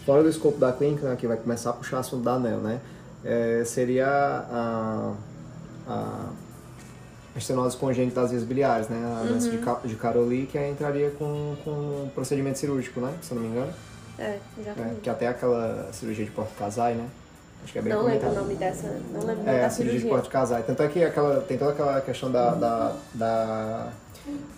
[0.06, 2.80] fora do escopo da clínica, né, que vai começar a puxar assunto da ANEL, né?
[3.26, 5.14] É, seria a,
[5.86, 6.30] a
[7.36, 9.20] estenose congênita das vias biliares, né?
[9.22, 9.82] A doença uhum.
[9.82, 13.14] de, de Caroli, que entraria com, com procedimento cirúrgico, né?
[13.22, 13.74] Se eu não me engano.
[14.18, 14.98] É, exatamente.
[14.98, 17.08] É, que até aquela cirurgia de porto casai, né?
[17.64, 20.08] Acho que é bem Não lembro o nome dessa, não lembro É, a cirurgia de
[20.08, 20.64] porto casai.
[20.64, 23.88] Tanto é que aquela, tem toda aquela questão da, da, da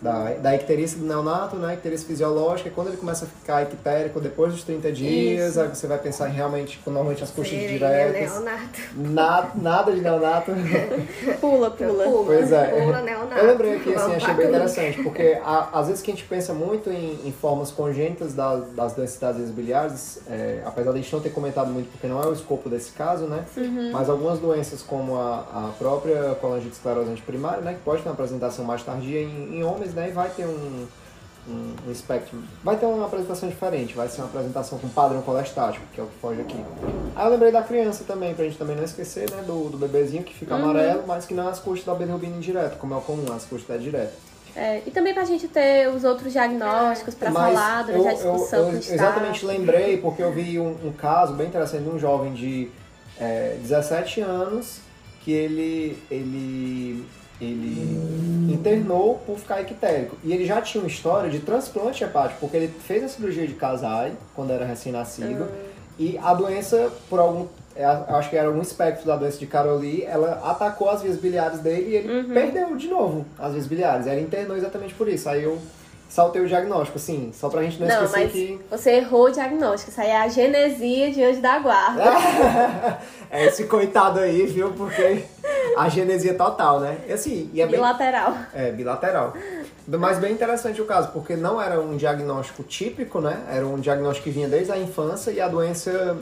[0.01, 1.73] da, da icterícia do neonato, né?
[1.75, 5.61] Icterícia fisiológica, e quando ele começa a ficar ictérico depois dos 30 dias, Isso.
[5.61, 8.31] aí você vai pensar em realmente, normalmente as coxas diretas.
[8.33, 8.79] neonato.
[8.95, 10.51] Nada, nada de neonato.
[11.39, 12.03] Pula, pula.
[12.03, 12.65] Pula, Pois é.
[12.81, 13.35] pula neonato.
[13.39, 16.53] Eu lembrei aqui, assim, achei bem interessante, porque a- às vezes que a gente pensa
[16.53, 21.21] muito em, em formas congênitas da- das vias biliares, é, apesar de a gente não
[21.21, 23.45] ter comentado muito, porque não é o escopo desse caso, né?
[23.91, 27.73] Mas algumas doenças, como a, a própria colangite esclerosante primária, né?
[27.73, 30.09] Que pode ter uma apresentação mais tardia em, em homens, né?
[30.09, 30.87] E vai ter um,
[31.47, 35.85] um, um espectro, vai ter uma apresentação diferente, vai ser uma apresentação com padrão colestático,
[35.93, 36.57] que é o que foge aqui.
[37.15, 39.43] Aí eu lembrei da criança também, pra gente também não esquecer, né?
[39.43, 42.75] Do, do bebezinho que fica amarelo, mas que não é as custas da bilirrubina indireta,
[42.77, 44.13] como é o comum, as custas da direta.
[44.55, 48.59] É, e também pra gente ter os outros diagnósticos pra Mas falar durante a discussão
[48.59, 48.93] eu, o eu staff.
[48.93, 52.69] exatamente lembrei porque eu vi um, um caso bem interessante de um jovem de
[53.17, 54.79] é, 17 anos
[55.23, 57.05] que ele, ele,
[57.45, 60.15] ele internou por ficar ictérico.
[60.23, 63.53] E ele já tinha uma história de transplante hepático, porque ele fez a cirurgia de
[63.53, 65.47] casai quando era recém-nascido.
[65.99, 67.45] E a doença, por algum.
[67.75, 71.59] é, Acho que era algum espectro da doença de Caroli, ela atacou as vias biliares
[71.59, 74.07] dele e ele perdeu de novo as vias biliares.
[74.07, 75.29] Ele internou exatamente por isso.
[75.29, 75.57] Aí eu
[76.09, 78.59] saltei o diagnóstico, assim, só pra gente não, Não, esquecer mas que.
[78.69, 79.91] você errou o diagnóstico.
[79.91, 82.03] Isso aí é a genesia de anjo da guarda.
[83.31, 84.71] é esse coitado aí, viu?
[84.73, 85.23] Porque
[85.77, 86.99] a genesia total, né?
[87.07, 87.75] E assim, e é bem.
[87.75, 88.35] Bilateral.
[88.53, 89.33] É, bilateral.
[89.87, 93.43] Mas bem interessante o caso, porque não era um diagnóstico típico, né?
[93.49, 96.17] Era um diagnóstico que vinha desde a infância e a doença,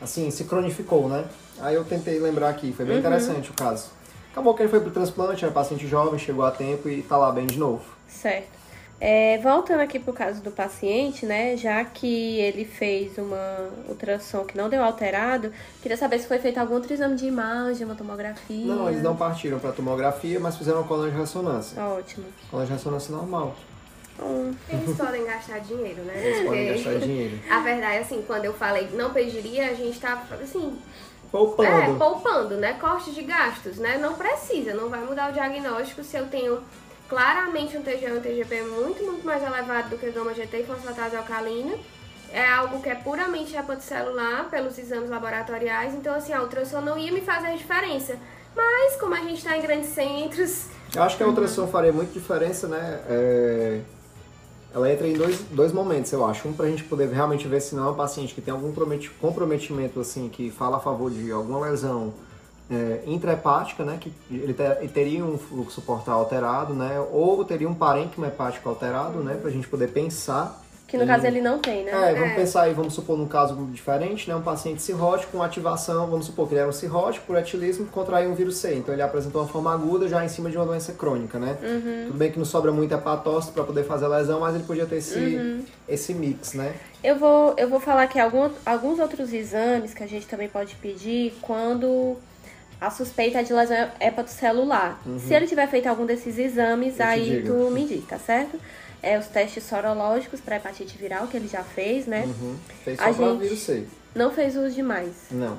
[0.00, 1.24] assim, se cronificou, né?
[1.60, 3.90] Aí eu tentei lembrar aqui, foi bem interessante o caso.
[4.32, 7.32] Acabou que ele foi pro transplante, era paciente jovem, chegou a tempo e tá lá
[7.32, 7.82] bem de novo.
[8.08, 8.59] Certo.
[9.00, 11.56] É, voltando aqui pro caso do paciente, né?
[11.56, 16.58] Já que ele fez uma ultrassom que não deu alterado, queria saber se foi feito
[16.58, 18.66] algum outro exame de imagem, uma tomografia.
[18.66, 21.82] Não, eles não partiram pra tomografia, mas fizeram uma coluna de ressonância.
[21.82, 22.26] Ótimo.
[22.50, 23.56] Coluna de ressonância normal.
[24.22, 26.12] Hum, Eles podem gastar dinheiro, né?
[26.22, 27.38] Eles podem Porque gastar dinheiro.
[27.50, 31.98] A verdade, assim, quando eu falei não pediria, a gente tá, assim, é, Poupando.
[31.98, 32.74] poupando, né?
[32.74, 33.96] Corte de gastos, né?
[33.96, 36.60] Não precisa, não vai mudar o diagnóstico se eu tenho
[37.10, 41.16] claramente um TG um TGP muito, muito mais elevado do que gama GT e fosfatase
[41.16, 41.74] alcalina.
[42.32, 47.10] É algo que é puramente hepatocelular pelos exames laboratoriais, então assim, a ultrassom não ia
[47.10, 48.16] me fazer diferença.
[48.54, 52.12] Mas como a gente tá em grandes centros, Eu acho que a ultrassom faria muita
[52.12, 53.00] diferença, né?
[53.08, 53.80] É,
[54.72, 56.46] Ela entra em dois, dois momentos, eu acho.
[56.46, 59.10] Um pra gente poder realmente ver se não é um paciente que tem algum comprometi-
[59.20, 62.14] comprometimento, assim, que fala a favor de alguma lesão
[62.70, 63.98] é, intrahepática, né?
[64.00, 67.00] Que ele, te- ele teria um fluxo portal alterado, né?
[67.12, 69.34] Ou teria um parênquima hepático alterado, né?
[69.40, 71.92] Pra gente poder pensar que no caso ele não tem, né?
[71.92, 72.34] é, vamos É.
[72.34, 74.34] pensar aí, vamos supor num caso diferente, né?
[74.34, 78.28] Um paciente cirrótico com ativação, vamos supor que ele era um cirrótico por etilismo contraiu
[78.28, 78.74] um vírus C.
[78.74, 81.56] Então ele apresentou uma forma aguda já em cima de uma doença crônica, né?
[82.08, 84.84] Tudo bem que não sobra muito hepatócito para poder fazer a lesão, mas ele podia
[84.84, 86.74] ter esse, esse mix, né?
[87.04, 90.74] Eu vou, eu vou falar aqui algum, alguns outros exames que a gente também pode
[90.74, 92.16] pedir quando
[92.80, 94.98] a suspeita é de lesão hepatocelular.
[95.26, 97.00] Se ele tiver feito algum desses exames, Uhum.
[97.04, 98.58] Eu aí tu me diz, tá certo?
[99.02, 102.24] É os testes sorológicos para hepatite viral que ele já fez, né?
[102.26, 102.56] Uhum.
[102.84, 103.84] Fez só A gente- vírus C.
[104.14, 105.56] Não fez os demais, Não.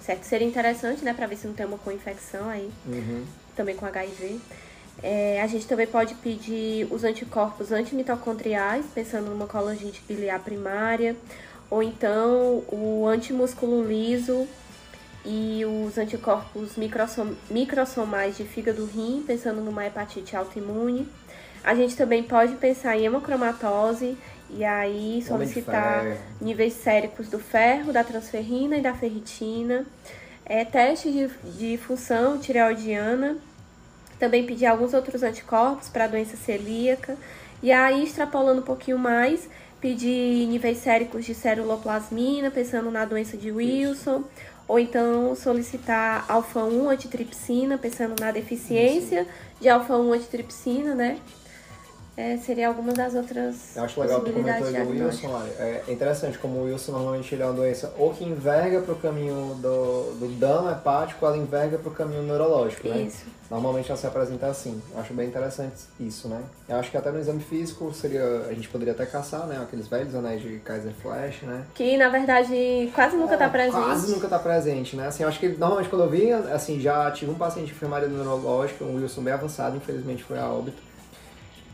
[0.00, 0.24] certo?
[0.24, 3.24] Seria interessante, né, para ver se não tem uma co-infecção aí, Uhum.
[3.54, 4.38] também com HIV.
[5.02, 11.14] É, a gente também pode pedir os anticorpos antimitocondriais, pensando numa colangite biliar primária,
[11.70, 14.46] ou então o antimúsculo liso
[15.28, 21.06] e os anticorpos microsom- microsomais de fígado rim, pensando numa hepatite autoimune.
[21.62, 24.16] A gente também pode pensar em hemocromatose
[24.48, 29.84] e aí solicitar níveis séricos do ferro, da transferrina e da ferritina.
[30.46, 33.36] É, teste de, de função tireoidiana.
[34.18, 37.18] Também pedir alguns outros anticorpos para doença celíaca.
[37.62, 39.46] E aí, extrapolando um pouquinho mais,
[39.80, 44.24] pedir níveis séricos de ceruloplasmina, pensando na doença de Wilson.
[44.68, 49.26] Ou então solicitar alfa-1 antitripsina, pensando na deficiência
[49.58, 51.18] de alfa-1 antitripsina, né?
[52.18, 55.04] É, seria algumas das outras Eu acho legal tu possibilidades comentou do.
[55.04, 55.42] Wilson.
[55.60, 58.96] É interessante como o Wilson normalmente ele é uma doença ou que enverga para o
[58.96, 63.02] caminho do, do dano hepático, ela enverga para o caminho neurológico, né?
[63.02, 63.24] Isso.
[63.48, 64.82] Normalmente ela se apresenta assim.
[64.92, 66.42] Eu acho bem interessante isso, né?
[66.68, 68.46] Eu acho que até no exame físico seria.
[68.48, 69.56] A gente poderia até caçar, né?
[69.62, 71.64] Aqueles velhos anéis de Kaiser Flash, né?
[71.72, 73.84] Que, na verdade, quase nunca tá É, presente.
[73.84, 75.06] Quase nunca tá presente, né?
[75.06, 78.08] Assim, eu acho que normalmente quando eu vi, assim, já tive um paciente de enfermaria
[78.08, 80.87] neurológica, um Wilson bem avançado, infelizmente foi a óbito.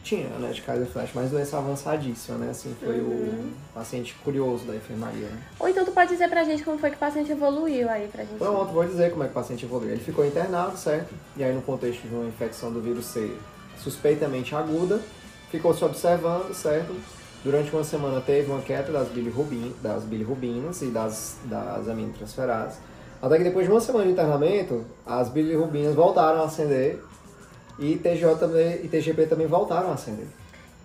[0.05, 2.51] Tinha, né, de Kaiser Flash, mas doença avançadíssima, né?
[2.51, 3.51] Assim, foi Uhum.
[3.71, 5.39] o paciente curioso da enfermaria, né?
[5.59, 8.23] Ou então tu pode dizer pra gente como foi que o paciente evoluiu aí pra
[8.23, 8.37] gente.
[8.39, 9.93] Pronto, vou dizer como é que o paciente evoluiu.
[9.93, 11.13] Ele ficou internado, certo?
[11.37, 13.35] E aí no contexto de uma infecção do vírus C,
[13.79, 15.01] suspeitamente aguda,
[15.51, 16.95] ficou se observando, certo?
[17.43, 22.79] Durante uma semana teve uma queda das bilirrubin, das bilirrubinas e das, das aminotransferases.
[23.23, 27.03] Até que depois de uma semana de internamento, as bilirrubinas voltaram a acender
[27.79, 30.27] e, TGO também, e TGP também voltaram a acender.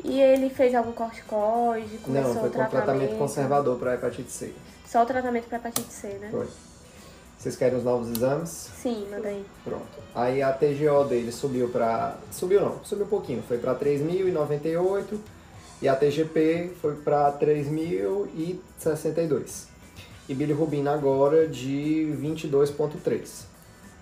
[0.04, 1.98] E ele fez algum corticoide?
[1.98, 3.18] Começou Não, foi o com tratamento tratamento?
[3.18, 4.54] conservador para hepatite C.
[4.86, 6.30] Só o tratamento para hepatite C, né?
[6.32, 6.48] Foi.
[7.38, 8.50] Vocês querem os novos exames?
[8.82, 9.46] Sim, manda aí.
[9.64, 9.86] Pronto.
[10.14, 12.16] Aí a TGO dele subiu para.
[12.32, 13.42] Subiu não, subiu um pouquinho.
[13.48, 15.18] Foi para 3.098
[15.82, 19.68] e a TGP foi para 3.062.
[20.28, 23.46] E bilirrubina agora de 22,3.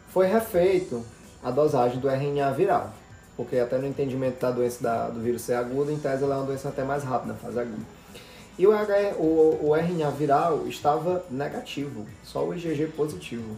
[0.10, 1.04] Foi refeito
[1.44, 2.94] a dosagem do RNA viral,
[3.36, 6.38] porque até no entendimento da doença da- do vírus ser aguda, em tese ela é
[6.38, 7.84] uma doença até mais rápida, fase aguda.
[8.58, 13.56] E o, H, o, o RNA viral estava negativo, só o IgG positivo.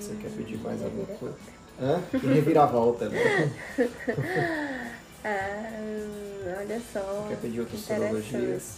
[0.00, 1.34] Você quer pedir mais alguma coisa?
[1.80, 2.00] Hã?
[2.14, 3.52] E reviravolta, né?
[5.24, 7.26] Ah, olha só.
[7.28, 8.74] Quer pedir outras sorologias?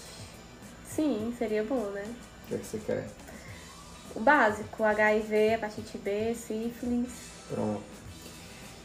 [0.89, 2.05] Sim, seria bom, né?
[2.45, 3.07] O que, é que você quer?
[4.17, 7.11] O básico, HIV, hepatite B, sífilis.
[7.51, 7.83] Pronto.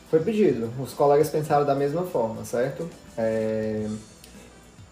[0.10, 0.70] Foi pedido.
[0.78, 2.90] Os colegas pensaram da mesma forma, certo?
[3.18, 3.88] É,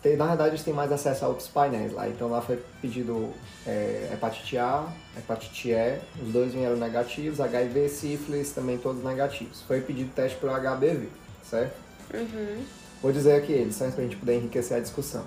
[0.02, 2.08] tem- na verdade, eles têm mais acesso a outros painéis lá.
[2.08, 3.34] Então lá foi pedido
[3.68, 4.88] é, hepatite A,
[5.18, 9.62] hepatite E, os dois vieram negativos, HIV, sífilis também todos negativos.
[9.64, 11.10] Foi pedido teste para o HBV,
[11.44, 11.76] certo?
[12.14, 12.64] Uhum.
[13.02, 15.26] Vou dizer aqui eles, só para a gente poder enriquecer a discussão.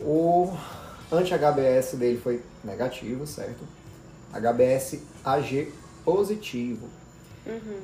[0.00, 0.52] O
[1.12, 3.64] anti-HBS dele foi negativo, certo?
[4.36, 5.72] HBS AG
[6.04, 6.88] positivo.
[7.46, 7.80] Uhum.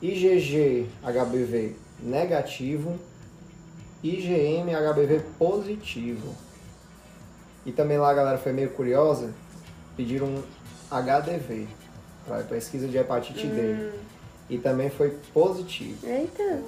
[0.00, 2.98] IgG HBV negativo.
[4.02, 6.34] IgM HBV positivo.
[7.64, 9.32] E também lá a galera foi meio curiosa,
[9.96, 10.42] pediram um
[10.90, 11.68] HDV
[12.26, 13.92] para pesquisa de hepatite D.
[14.50, 16.04] E também foi positivo.
[16.04, 16.62] Eita.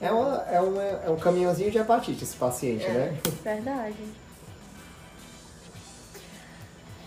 [0.00, 3.18] É, uma, é, uma, é um caminhãozinho de hepatite esse paciente, né?
[3.42, 3.96] Verdade.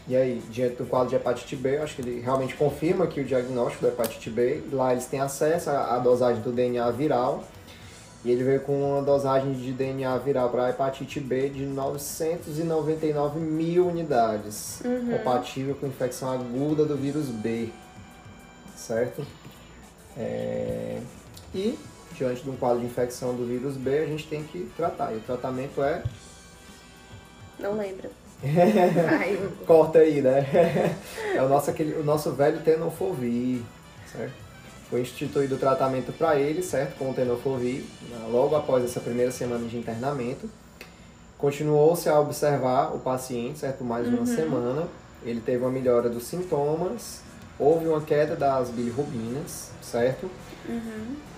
[0.05, 3.21] E aí, diante do quadro de hepatite B, eu acho que ele realmente confirma que
[3.21, 7.43] o diagnóstico da hepatite B, lá eles têm acesso à dosagem do DNA viral,
[8.25, 13.87] e ele veio com uma dosagem de DNA viral para hepatite B de 999 mil
[13.87, 17.69] unidades, compatível com infecção aguda do vírus B,
[18.75, 19.25] certo?
[20.17, 20.99] É,
[21.55, 21.79] E,
[22.13, 25.17] diante de um quadro de infecção do vírus B, a gente tem que tratar, e
[25.17, 26.03] o tratamento é
[27.57, 28.09] Não lembro.
[29.65, 30.45] Corta aí, né?
[31.35, 33.61] É o nosso, aquele, o nosso velho tenofovir,
[34.11, 34.33] certo?
[34.89, 36.97] Foi instituído o tratamento para ele, certo?
[36.97, 38.27] Com o tenofovir, né?
[38.29, 40.47] logo após essa primeira semana de internamento.
[41.39, 43.79] Continuou-se a observar o paciente, certo?
[43.79, 44.87] Por mais uma semana.
[45.25, 47.21] Ele teve uma melhora dos sintomas,
[47.57, 50.29] houve uma queda das bilirrubinas, certo?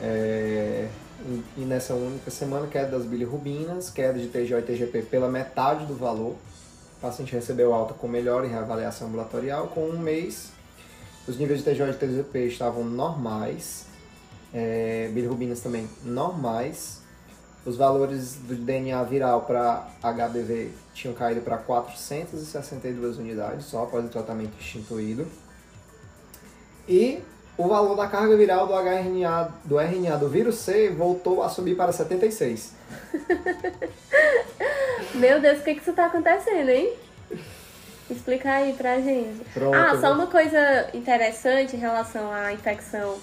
[0.01, 0.87] É,
[1.25, 5.85] e, e nessa única semana, queda das bilirrubinas, queda de TGO e TGP pela metade
[5.85, 6.35] do valor.
[7.05, 9.67] Paciente recebeu alta com melhora em reavaliação ambulatorial.
[9.67, 10.51] Com um mês,
[11.27, 13.85] os níveis de TGO e TGP estavam normais,
[14.51, 17.01] é, bilirrubinas também normais.
[17.63, 24.09] Os valores do DNA viral para HBV tinham caído para 462 unidades só após o
[24.09, 25.27] tratamento instituído.
[26.89, 27.21] E
[27.57, 31.75] o valor da carga viral do RNA do, RNA do vírus C voltou a subir
[31.75, 32.73] para 76.
[35.15, 36.93] Meu Deus, o que que isso tá acontecendo, hein?
[38.09, 39.43] Explica aí pra gente.
[39.53, 43.17] Pronto, ah, só uma coisa interessante em relação à infecção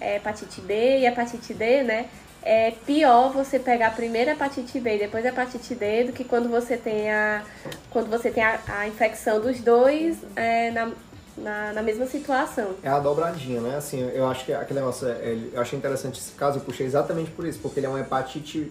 [0.00, 2.06] é, hepatite B e hepatite D, né?
[2.42, 6.24] É pior você pegar a primeira hepatite B e depois a hepatite D do que
[6.24, 7.42] quando você tem a,
[7.90, 10.90] quando você tem a, a infecção dos dois é, na,
[11.40, 12.74] na, na mesma situação.
[12.82, 13.76] É a dobradinha, né?
[13.76, 16.86] Assim, eu acho que aquele negócio, é- é- eu achei interessante esse caso, eu puxei
[16.86, 18.70] exatamente por isso, porque ele é uma hepatite,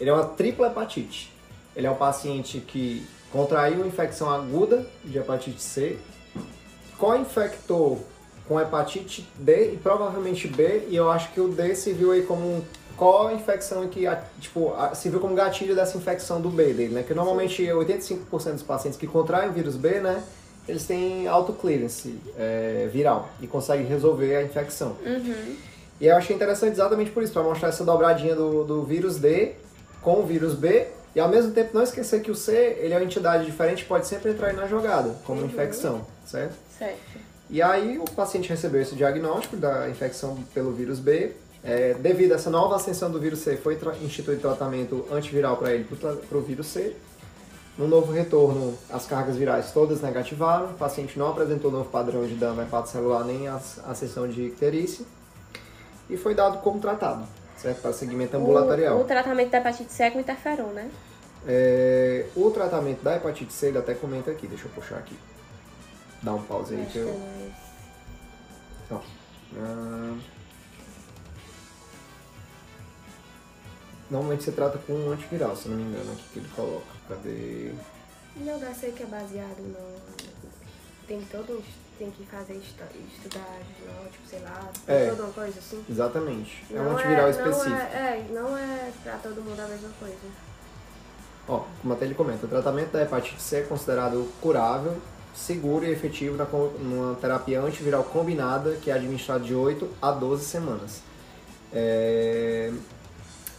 [0.00, 1.32] ele é uma tripla hepatite.
[1.74, 5.98] Ele é um paciente que contraiu uma infecção aguda de hepatite C,
[6.98, 8.04] co-infectou
[8.48, 12.22] com hepatite D e provavelmente B, e eu acho que o D se viu aí
[12.22, 12.64] como
[12.96, 14.06] co-infecção que,
[14.40, 17.02] tipo, se viu como gatilho dessa infecção do B dele, né?
[17.02, 20.22] Que normalmente 85% dos pacientes que contraem o vírus B, né?
[20.68, 24.96] Eles têm autoclearance é, viral e conseguem resolver a infecção.
[26.00, 29.52] E eu achei interessante exatamente por isso, para mostrar essa dobradinha do, do vírus D
[30.02, 32.96] com o vírus B e ao mesmo tempo não esquecer que o C ele é
[32.98, 36.54] uma entidade diferente pode sempre entrar na jogada como infecção, certo?
[36.78, 36.98] Certo.
[37.48, 41.32] E aí o paciente recebeu esse diagnóstico da infecção pelo vírus B.
[41.64, 45.84] É, devido a essa nova ascensão do vírus C, foi instituído tratamento antiviral para ele
[45.84, 46.94] para o vírus C.
[47.78, 50.70] No novo retorno, as cargas virais todas negativaram.
[50.70, 55.04] O paciente não apresentou novo padrão de dano hepatocelular nem as- a ascensão de icterícia.
[56.08, 57.82] e foi dado como tratado, certo?
[57.82, 58.96] Para segmento ambulatorial.
[58.96, 60.88] O, o tratamento da hepatite C é com interferon, né?
[61.44, 65.16] É, o tratamento da hepatite C, ele até comenta aqui, deixa eu puxar aqui.
[66.22, 67.08] Dá um pause aí que eu.
[67.08, 67.50] é-
[68.92, 69.00] Ó,
[69.58, 70.16] ah,
[74.08, 76.95] Normalmente você trata com um antiviral, se não me engano, aqui que ele coloca.
[77.08, 77.72] Cadê?
[78.36, 79.96] Não dá ser que é baseado no.
[81.06, 81.62] Tem todo.
[81.98, 82.82] Tem que fazer estu-
[83.14, 85.08] estudar, não, tipo, sei lá, É.
[85.08, 85.82] toda uma coisa assim.
[85.88, 86.62] Exatamente.
[86.70, 87.74] É um Não antiviral não específico.
[87.74, 90.14] É, é, não é pra todo mundo a mesma coisa.
[91.48, 94.98] Ó, como até ele comenta, o tratamento da hepatite C é considerado curável,
[95.34, 100.44] seguro e efetivo na, numa terapia antiviral combinada que é administrada de 8 a 12
[100.44, 101.00] semanas.
[101.72, 102.72] É,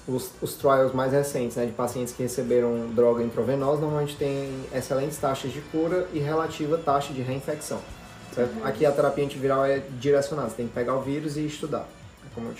[0.08, 5.18] os, os trials mais recentes né, de pacientes que receberam droga intravenosa normalmente têm excelentes
[5.18, 7.80] taxas de cura e relativa taxa de reinfecção.
[8.34, 8.51] certo?
[8.64, 11.88] Aqui a terapia antiviral é direcionada, você tem que pegar o vírus e estudar.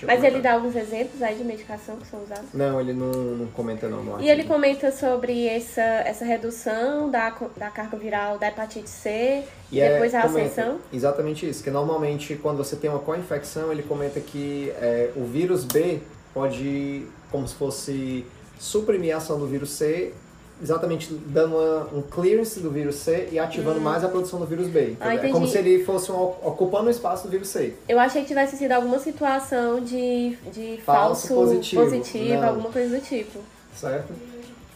[0.04, 2.46] é Mas ele dá alguns exemplos aí de medicação que são usadas?
[2.54, 7.34] Não, ele não, não comenta não no E ele comenta sobre essa, essa redução da,
[7.56, 10.80] da carga viral da hepatite C e, é- depois a ascensão.
[10.92, 15.64] Exatamente isso, que normalmente quando você tem uma co-infecção, ele comenta que é, o vírus
[15.64, 16.02] B
[16.34, 18.26] pode, como se fosse,
[18.60, 20.14] suprimir a ação do vírus C,
[20.62, 24.68] exatamente dando uma- um clearance do vírus C e ativando mais a produção do vírus
[24.68, 24.96] B.
[25.00, 27.76] Ah, é como se ele fosse um- ocupando o espaço do vírus C.
[27.88, 31.84] Eu achei que tivesse sido alguma situação de, de Falso falso, positivo.
[31.84, 33.40] positivo, alguma coisa do tipo.
[33.76, 34.12] certo?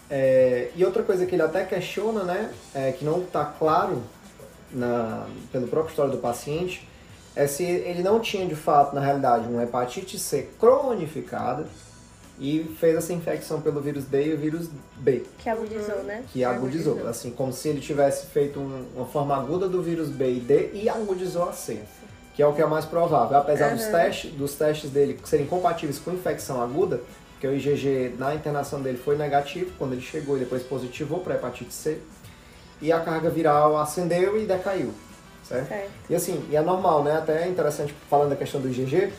[0.09, 4.03] É, e outra coisa que ele até questiona, né, é, que não está claro
[4.71, 6.87] na, pelo próprio história do paciente,
[7.35, 11.65] é se ele não tinha de fato, na realidade, uma hepatite C cronificada
[12.43, 14.67] e fez essa infecção pelo vírus D e o vírus
[14.97, 16.23] B, Que agudizou, né?
[16.33, 17.07] que agudizou.
[17.07, 20.71] Assim, como se ele tivesse feito um- uma forma aguda do vírus B e D
[20.73, 21.79] e agudizou a C.
[22.33, 23.37] Que é o que é mais provável.
[23.37, 23.91] Apesar dos, Aham.
[23.91, 26.99] testes, dos testes dele serem compatíveis com infecção aguda,
[27.39, 31.35] que o IgG na internação dele foi negativo quando ele chegou e depois positivou para
[31.35, 31.99] hepatite C.
[32.81, 34.91] E a carga viral ascendeu e decaiu.
[35.47, 35.67] Certo?
[35.67, 35.91] Certo.
[36.09, 37.17] E assim, e é normal, né?
[37.17, 39.11] Até é interessante falando da questão do IgG,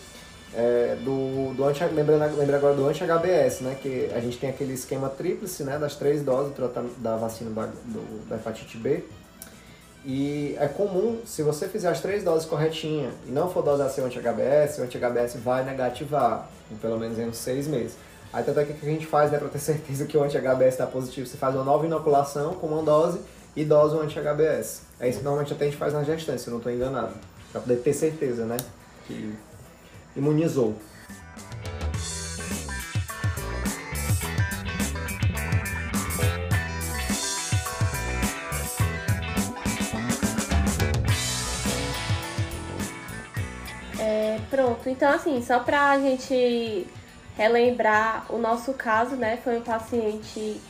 [0.54, 2.22] é, do, do anti, lembrando,
[2.54, 3.76] agora do anti-HBS, né?
[3.80, 5.78] Que a gente tem aquele esquema tríplice, né?
[5.78, 6.52] Das três doses
[6.98, 9.02] da vacina da, do- da hepatite B.
[10.04, 14.04] E é comum, se você fizer as três doses corretinha e não for dosar seu
[14.04, 16.48] anti-HBS, o anti-HBS vai negativar,
[16.80, 17.94] pelo menos em uns seis meses.
[18.32, 20.22] Aí tanto é que o que a gente faz, né, pra ter certeza que o
[20.24, 23.20] anti-HBS está positivo, você faz uma nova inoculação com uma dose
[23.54, 24.82] e dose o anti-HBS.
[24.98, 27.12] É isso que normalmente até a gente faz na gestante, se eu não estou enganado.
[27.52, 28.56] Pra poder ter certeza, né,
[29.06, 29.32] que
[30.16, 30.76] imunizou.
[43.98, 46.86] É, pronto, então assim, só pra gente
[47.36, 49.38] relembrar o nosso caso, né?
[49.42, 50.60] Foi um paciente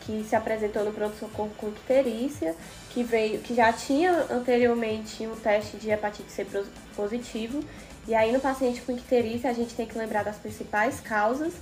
[0.00, 2.54] que se apresentou no pronto-socorro com icterícia,
[2.90, 6.46] que veio, que já tinha anteriormente um teste de hepatite C
[6.94, 7.64] positivo.
[8.06, 11.54] E aí no paciente com icterícia a gente tem que lembrar das principais causas,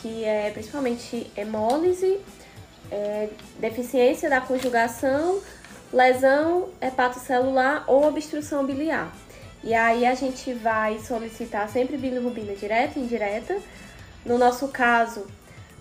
[0.00, 2.18] que é principalmente hemólise,
[2.90, 3.28] é,
[3.58, 5.40] deficiência da conjugação,
[5.92, 9.12] lesão hepatocelular ou obstrução biliar.
[9.62, 13.56] E aí a gente vai solicitar sempre bilirrubina direta e indireta.
[14.24, 15.26] No nosso caso,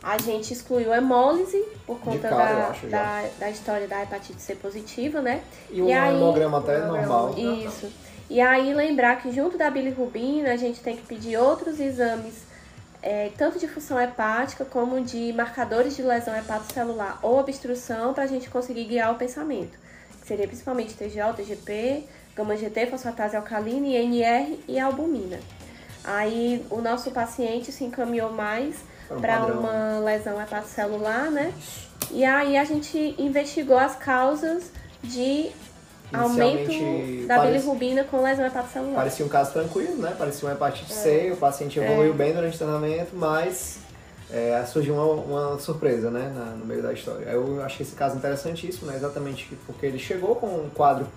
[0.01, 4.55] a gente excluiu hemólise por conta cara, da, acho, da, da história da hepatite C
[4.55, 5.41] positiva, né?
[5.69, 7.33] E o aí- hemograma até é normal.
[7.37, 7.91] Isso.
[8.29, 12.43] E aí lembrar que junto da bilirrubina a gente tem que pedir outros exames,
[13.01, 18.27] é, tanto de função hepática como de marcadores de lesão hepatocelular ou obstrução, para a
[18.27, 19.77] gente conseguir guiar o pensamento.
[20.21, 22.05] Que seria principalmente TGO, TGP,
[22.35, 25.39] gama-GT, fosfatase alcalina, INR e albumina.
[26.03, 28.75] Aí o nosso paciente se encaminhou mais
[29.21, 31.53] Para um uma lesão hepatocelular, né?
[32.11, 34.71] E aí a gente investigou as causas
[35.01, 35.51] de
[36.13, 38.95] aumento da parece- bilirrubina com lesão hepatocelular.
[38.95, 40.15] Parecia um caso tranquilo, né?
[40.17, 40.95] Parecia uma hepatite É.
[40.95, 43.77] C, o paciente evoluiu bem durante o tratamento, mas
[44.31, 45.05] é, surgiu uma,
[45.51, 46.31] uma surpresa, né?
[46.35, 47.25] na- no meio da história.
[47.25, 48.95] Eu achei esse caso interessantíssimo, né?
[48.95, 51.07] Exatamente porque ele chegou com um quadro,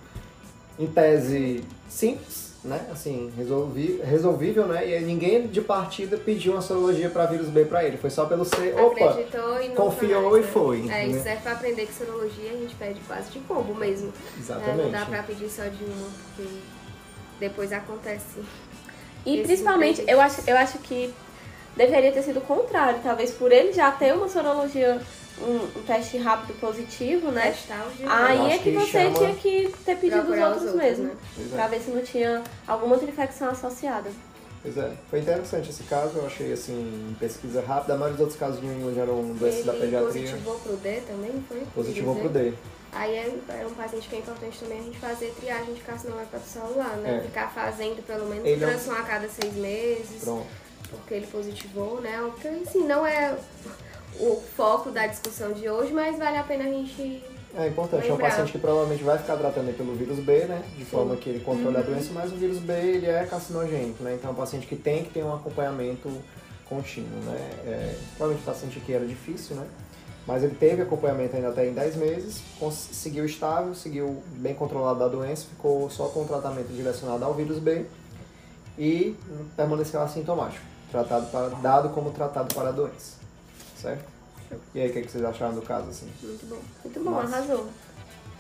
[0.79, 2.87] em tese, simples, né?
[2.91, 4.89] Assim, resolvi, resolvível, né?
[4.89, 7.97] E ninguém de partida pediu uma sorologia para vírus B para ele.
[7.97, 8.75] Foi só pelo C.
[8.79, 9.11] Opa!
[9.11, 10.53] Acreditou e não confiou faz, e né?
[10.53, 11.11] foi, É, entendeu?
[11.11, 14.13] isso serve pra aprender que sorologia a gente pede quase de combo mesmo.
[14.37, 14.83] É, Exatamente.
[14.83, 16.51] não dá pra pedir só de uma, porque
[17.41, 18.41] depois acontece.
[19.25, 21.13] E principalmente, eu acho, eu acho que
[21.77, 23.01] deveria ter sido o contrário.
[23.03, 25.01] Talvez por ele já ter uma sorologia,
[25.41, 27.55] um, um teste rápido positivo, né?
[28.01, 31.05] Eu Aí é que que você tinha que ter pedido os outros, outros, mesmo.
[31.05, 31.17] né?
[31.39, 31.55] É.
[31.55, 34.11] Pra ver se não tinha alguma outra infecção associada.
[34.63, 38.39] Pois é, foi interessante esse caso, eu achei assim, pesquisa rápida, a maioria dos outros
[38.41, 40.23] casos de England eram doenças da Ele pediatria.
[40.23, 41.63] positivou pro D também, foi?
[41.75, 42.29] Positivou pro?
[42.29, 42.53] D.
[42.93, 46.23] Aí é, é um paciente que é importante também a gente fazer triagem de carcinoma
[46.23, 47.19] hepatocelular, né?
[47.19, 47.27] É.
[47.27, 50.47] Ficar fazendo pelo menos Ele é um- ultrassom a cada seis meses, Pronto.
[50.91, 52.19] porque ele positivou, né?
[52.33, 53.37] Porque, assim, não é
[54.21, 57.23] o foco da discussão de hoje, mas vale a pena a gente...
[57.59, 58.29] É importante, é um Lembrar.
[58.31, 60.63] paciente que provavelmente vai ficar tratando pelo vírus B, né?
[60.77, 61.87] De forma que ele controle a Uhum.
[61.87, 64.15] doença, mas o vírus B ele é carcinogênico, né?
[64.15, 66.11] Então é um paciente que tem que ter um acompanhamento
[66.69, 67.37] contínuo, né?
[67.65, 69.67] É, provavelmente o paciente aqui era difícil, né?
[70.27, 72.43] Mas ele teve acompanhamento ainda até em 10 meses,
[72.93, 77.59] seguiu estável, seguiu bem controlado da doença, ficou só com o tratamento direcionado ao vírus
[77.59, 77.87] B
[78.79, 79.17] e
[79.57, 83.16] permaneceu assintomático, tratado para, dado como tratado para a doença,
[83.87, 84.05] certo?
[84.75, 86.09] E aí, o que, que vocês acharam do caso, assim?
[86.23, 86.59] Muito bom.
[86.85, 87.37] Muito bom, Massa.
[87.37, 87.67] arrasou.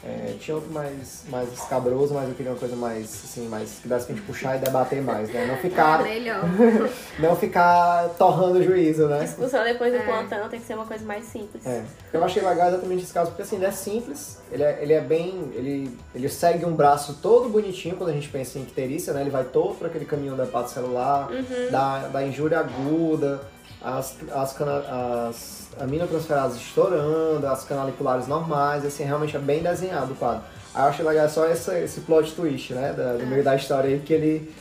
[0.04, 3.88] É, tinha outro mais, mais escabroso, mas eu queria uma coisa mais, assim, mais que
[3.88, 5.46] desse pra gente puxar e debater mais, né?
[5.46, 6.42] Não Ah, ficar, melhor.
[7.18, 9.20] não ficar torrando o juízo, né?
[9.24, 10.02] Discussão depois do É.
[10.04, 11.66] plantão tem que ser uma coisa mais simples.
[11.66, 11.82] É.
[12.12, 15.00] Eu achei legal exatamente esse caso, porque assim, ele é simples, ele é, ele é
[15.00, 15.50] bem.
[15.54, 19.22] Ele, ele segue um braço todo bonitinho quando a gente pensa em icterícia, né?
[19.22, 21.28] Ele vai todo para aquele caminho da hepata celular,
[21.72, 23.40] da, da injúria aguda,
[23.82, 30.16] as, as, cana- as aminotransferases estourando, as canaliculares normais, assim, realmente é bem desenhado o
[30.16, 30.42] quadro.
[30.74, 32.92] Aí eu achei legal só essa, esse plot twist, né?
[32.92, 34.54] Da, do meio da história aí, que ele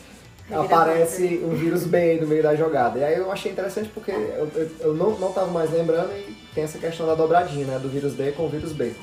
[0.51, 2.99] aparece um vírus B no meio da jogada.
[2.99, 6.35] E aí eu achei interessante porque eu, eu, eu não, não tava mais lembrando e
[6.53, 7.79] tem essa questão da dobradinha, né?
[7.79, 8.93] Do vírus D com o vírus B.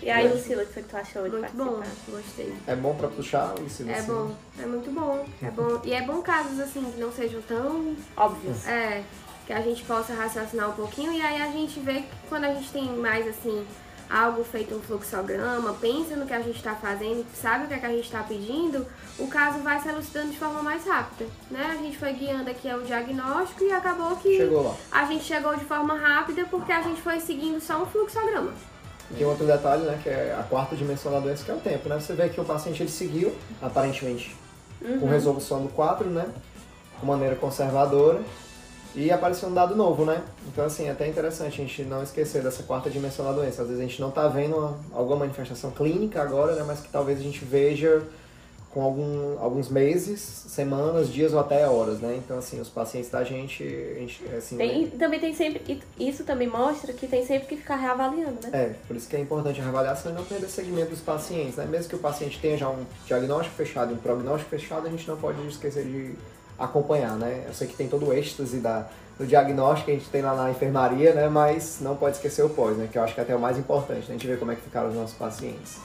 [0.00, 1.64] E aí, Lucila, o que foi que tu achou de Muito participar?
[1.64, 1.82] bom,
[2.16, 2.52] gostei.
[2.68, 3.84] É bom pra puxar isso?
[3.88, 5.24] É bom, é muito bom.
[5.42, 5.80] É bom.
[5.84, 8.54] E é bom casos assim que não sejam tão Óbvio.
[8.66, 9.02] É,
[9.46, 12.54] que a gente possa raciocinar um pouquinho e aí a gente vê que quando a
[12.54, 13.66] gente tem mais assim,
[14.08, 17.78] algo feito um fluxograma, pensa no que a gente está fazendo, sabe o que, é
[17.78, 18.86] que a gente está pedindo,
[19.18, 21.28] o caso vai se elucidando de forma mais rápida.
[21.50, 21.66] Né?
[21.72, 24.74] A gente foi guiando aqui o diagnóstico e acabou que Chegou lá.
[24.90, 28.52] a gente chegou de forma rápida porque a gente foi seguindo só um fluxograma.
[29.16, 30.00] Tem outro detalhe, né?
[30.02, 32.00] Que é a quarta dimensão da doença, que é o tempo, né?
[32.00, 34.34] Você vê que o paciente ele seguiu, aparentemente,
[35.00, 36.26] com resolução do 4, né?
[36.98, 38.22] Com maneira conservadora.
[38.94, 40.22] E apareceu um dado novo, né?
[40.48, 43.62] Então, assim, é até interessante a gente não esquecer dessa quarta dimensão da doença.
[43.62, 46.62] Às vezes a gente não tá vendo uma- alguma manifestação clínica agora, né?
[46.66, 48.02] Mas que talvez a gente veja
[48.70, 52.18] com algum, alguns meses, semanas, dias ou até horas, né?
[52.22, 54.56] Então, assim, os pacientes da gente, a gente assim...
[54.56, 55.82] Tem, e também tem sempre.
[55.98, 58.50] Isso também mostra que tem sempre que ficar reavaliando, né?
[58.52, 61.66] É, por isso que é importante a reavaliação e não perder segmento dos pacientes, né?
[61.66, 65.18] Mesmo que o paciente tenha já um diagnóstico fechado um prognóstico fechado, a gente não
[65.18, 66.14] pode esquecer de
[66.58, 67.44] acompanhar, né?
[67.46, 68.86] Eu sei que tem todo o êxtase da,
[69.18, 71.28] do diagnóstico que a gente tem lá na enfermaria, né?
[71.28, 72.88] Mas não pode esquecer o pós, né?
[72.90, 74.06] Que eu acho que é até o mais importante, né?
[74.10, 75.78] A gente ver como é que ficaram os nossos pacientes.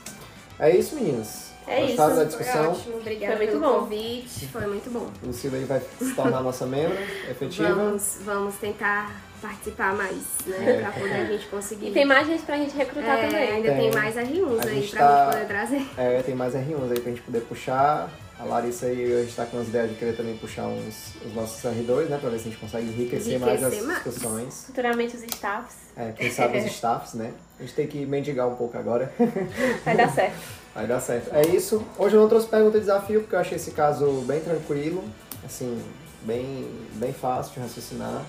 [0.60, 1.48] É isso, meninas.
[1.68, 2.16] É Gostaram isso.
[2.16, 2.72] da Foi discussão?
[2.72, 3.80] ótimo, obrigada Foi muito pelo bom.
[3.82, 5.08] convite, foi muito bom.
[5.22, 6.98] Lucila aí vai se tornar nossa membro
[7.30, 7.74] efetiva.
[7.74, 9.12] Vamos, vamos tentar
[9.42, 10.78] participar mais, né?
[10.78, 10.82] É.
[10.82, 11.88] Pra poder a gente conseguir.
[11.90, 13.50] E tem mais gente pra gente recrutar É, também.
[13.52, 13.78] ainda Tem.
[13.80, 15.88] tem mais R1s A aí pra tá- gente poder trazer.
[15.98, 18.10] É, tem mais R1s aí pra gente poder puxar.
[18.40, 21.34] A Larissa aí, a gente tá com as ideias de querer também puxar uns, os
[21.34, 22.20] nossos R2, né?
[22.22, 24.04] Pra ver se a gente consegue enriquecer, mais as Enriquecer mais.
[24.04, 24.64] discussões.
[24.68, 25.76] Futuramente os staffs.
[25.98, 27.32] É, quem sabe os staffs, né?
[27.60, 29.12] A gente tem que mendigar um pouco agora.
[29.84, 30.36] Vai dar certo.
[30.76, 31.34] Vai dar certo.
[31.36, 31.84] É isso.
[31.98, 35.04] Hoje eu não trouxe pergunta e desafio, porque eu achei esse caso bem tranquilo,
[35.44, 35.82] assim,
[36.22, 38.22] bem, bem fácil de raciocinar.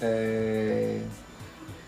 [0.00, 1.00] É,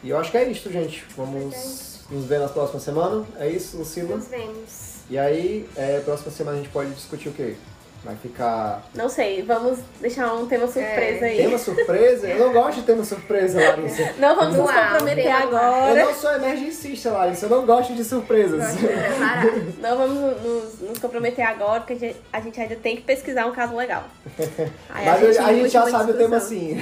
[0.03, 1.05] E eu acho que é isso, gente.
[1.17, 3.25] Vamos nos ver na próxima semana.
[3.39, 4.17] É isso, Lucila?
[4.17, 4.97] Nos vemos.
[5.09, 7.57] E aí, é, próxima semana a gente pode discutir o quê?
[8.05, 11.37] Vai ficar Não sei, vamos deixar um tema surpresa aí.
[11.39, 12.29] tema surpresa?
[12.29, 14.13] Eu não gosto de tema surpresa, Larissa.
[14.19, 15.41] Não vamos nos comprometer tema.
[15.41, 16.05] Eu agora.
[16.05, 17.47] não sou emergencista, Larissa.
[17.47, 18.61] Eu não gosto de surpresas.
[18.61, 19.47] Gosto de preparar.
[19.81, 23.47] Não vamos nos, nos comprometer agora, porque a gente, a gente ainda tem que pesquisar
[23.47, 24.05] um caso legal.
[24.91, 26.59] Aí Mas a gente, limita já muita sabe o tema discussão.
[26.59, 26.79] assim.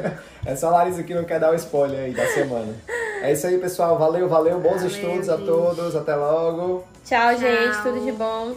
[0.46, 2.74] é só a Larissa que não quer dar o spoiler aí da semana.
[3.22, 3.98] É isso aí, pessoal.
[3.98, 4.58] Valeu, valeu.
[4.58, 5.46] Bons Valeu, estudos a gente.
[5.46, 5.94] todos.
[5.96, 6.84] Até logo.
[7.04, 7.72] Tchau, gente.
[7.72, 7.82] Tchau.
[7.82, 8.54] Tudo de bom.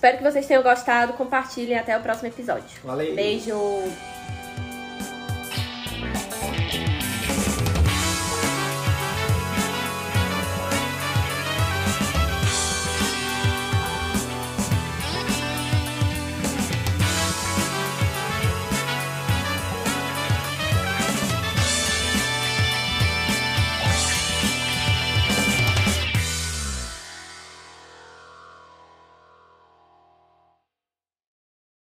[0.00, 1.12] Espero que vocês tenham gostado.
[1.12, 2.80] Compartilhem até o próximo episódio.
[2.82, 3.14] Valeu.
[3.14, 3.52] Beijo.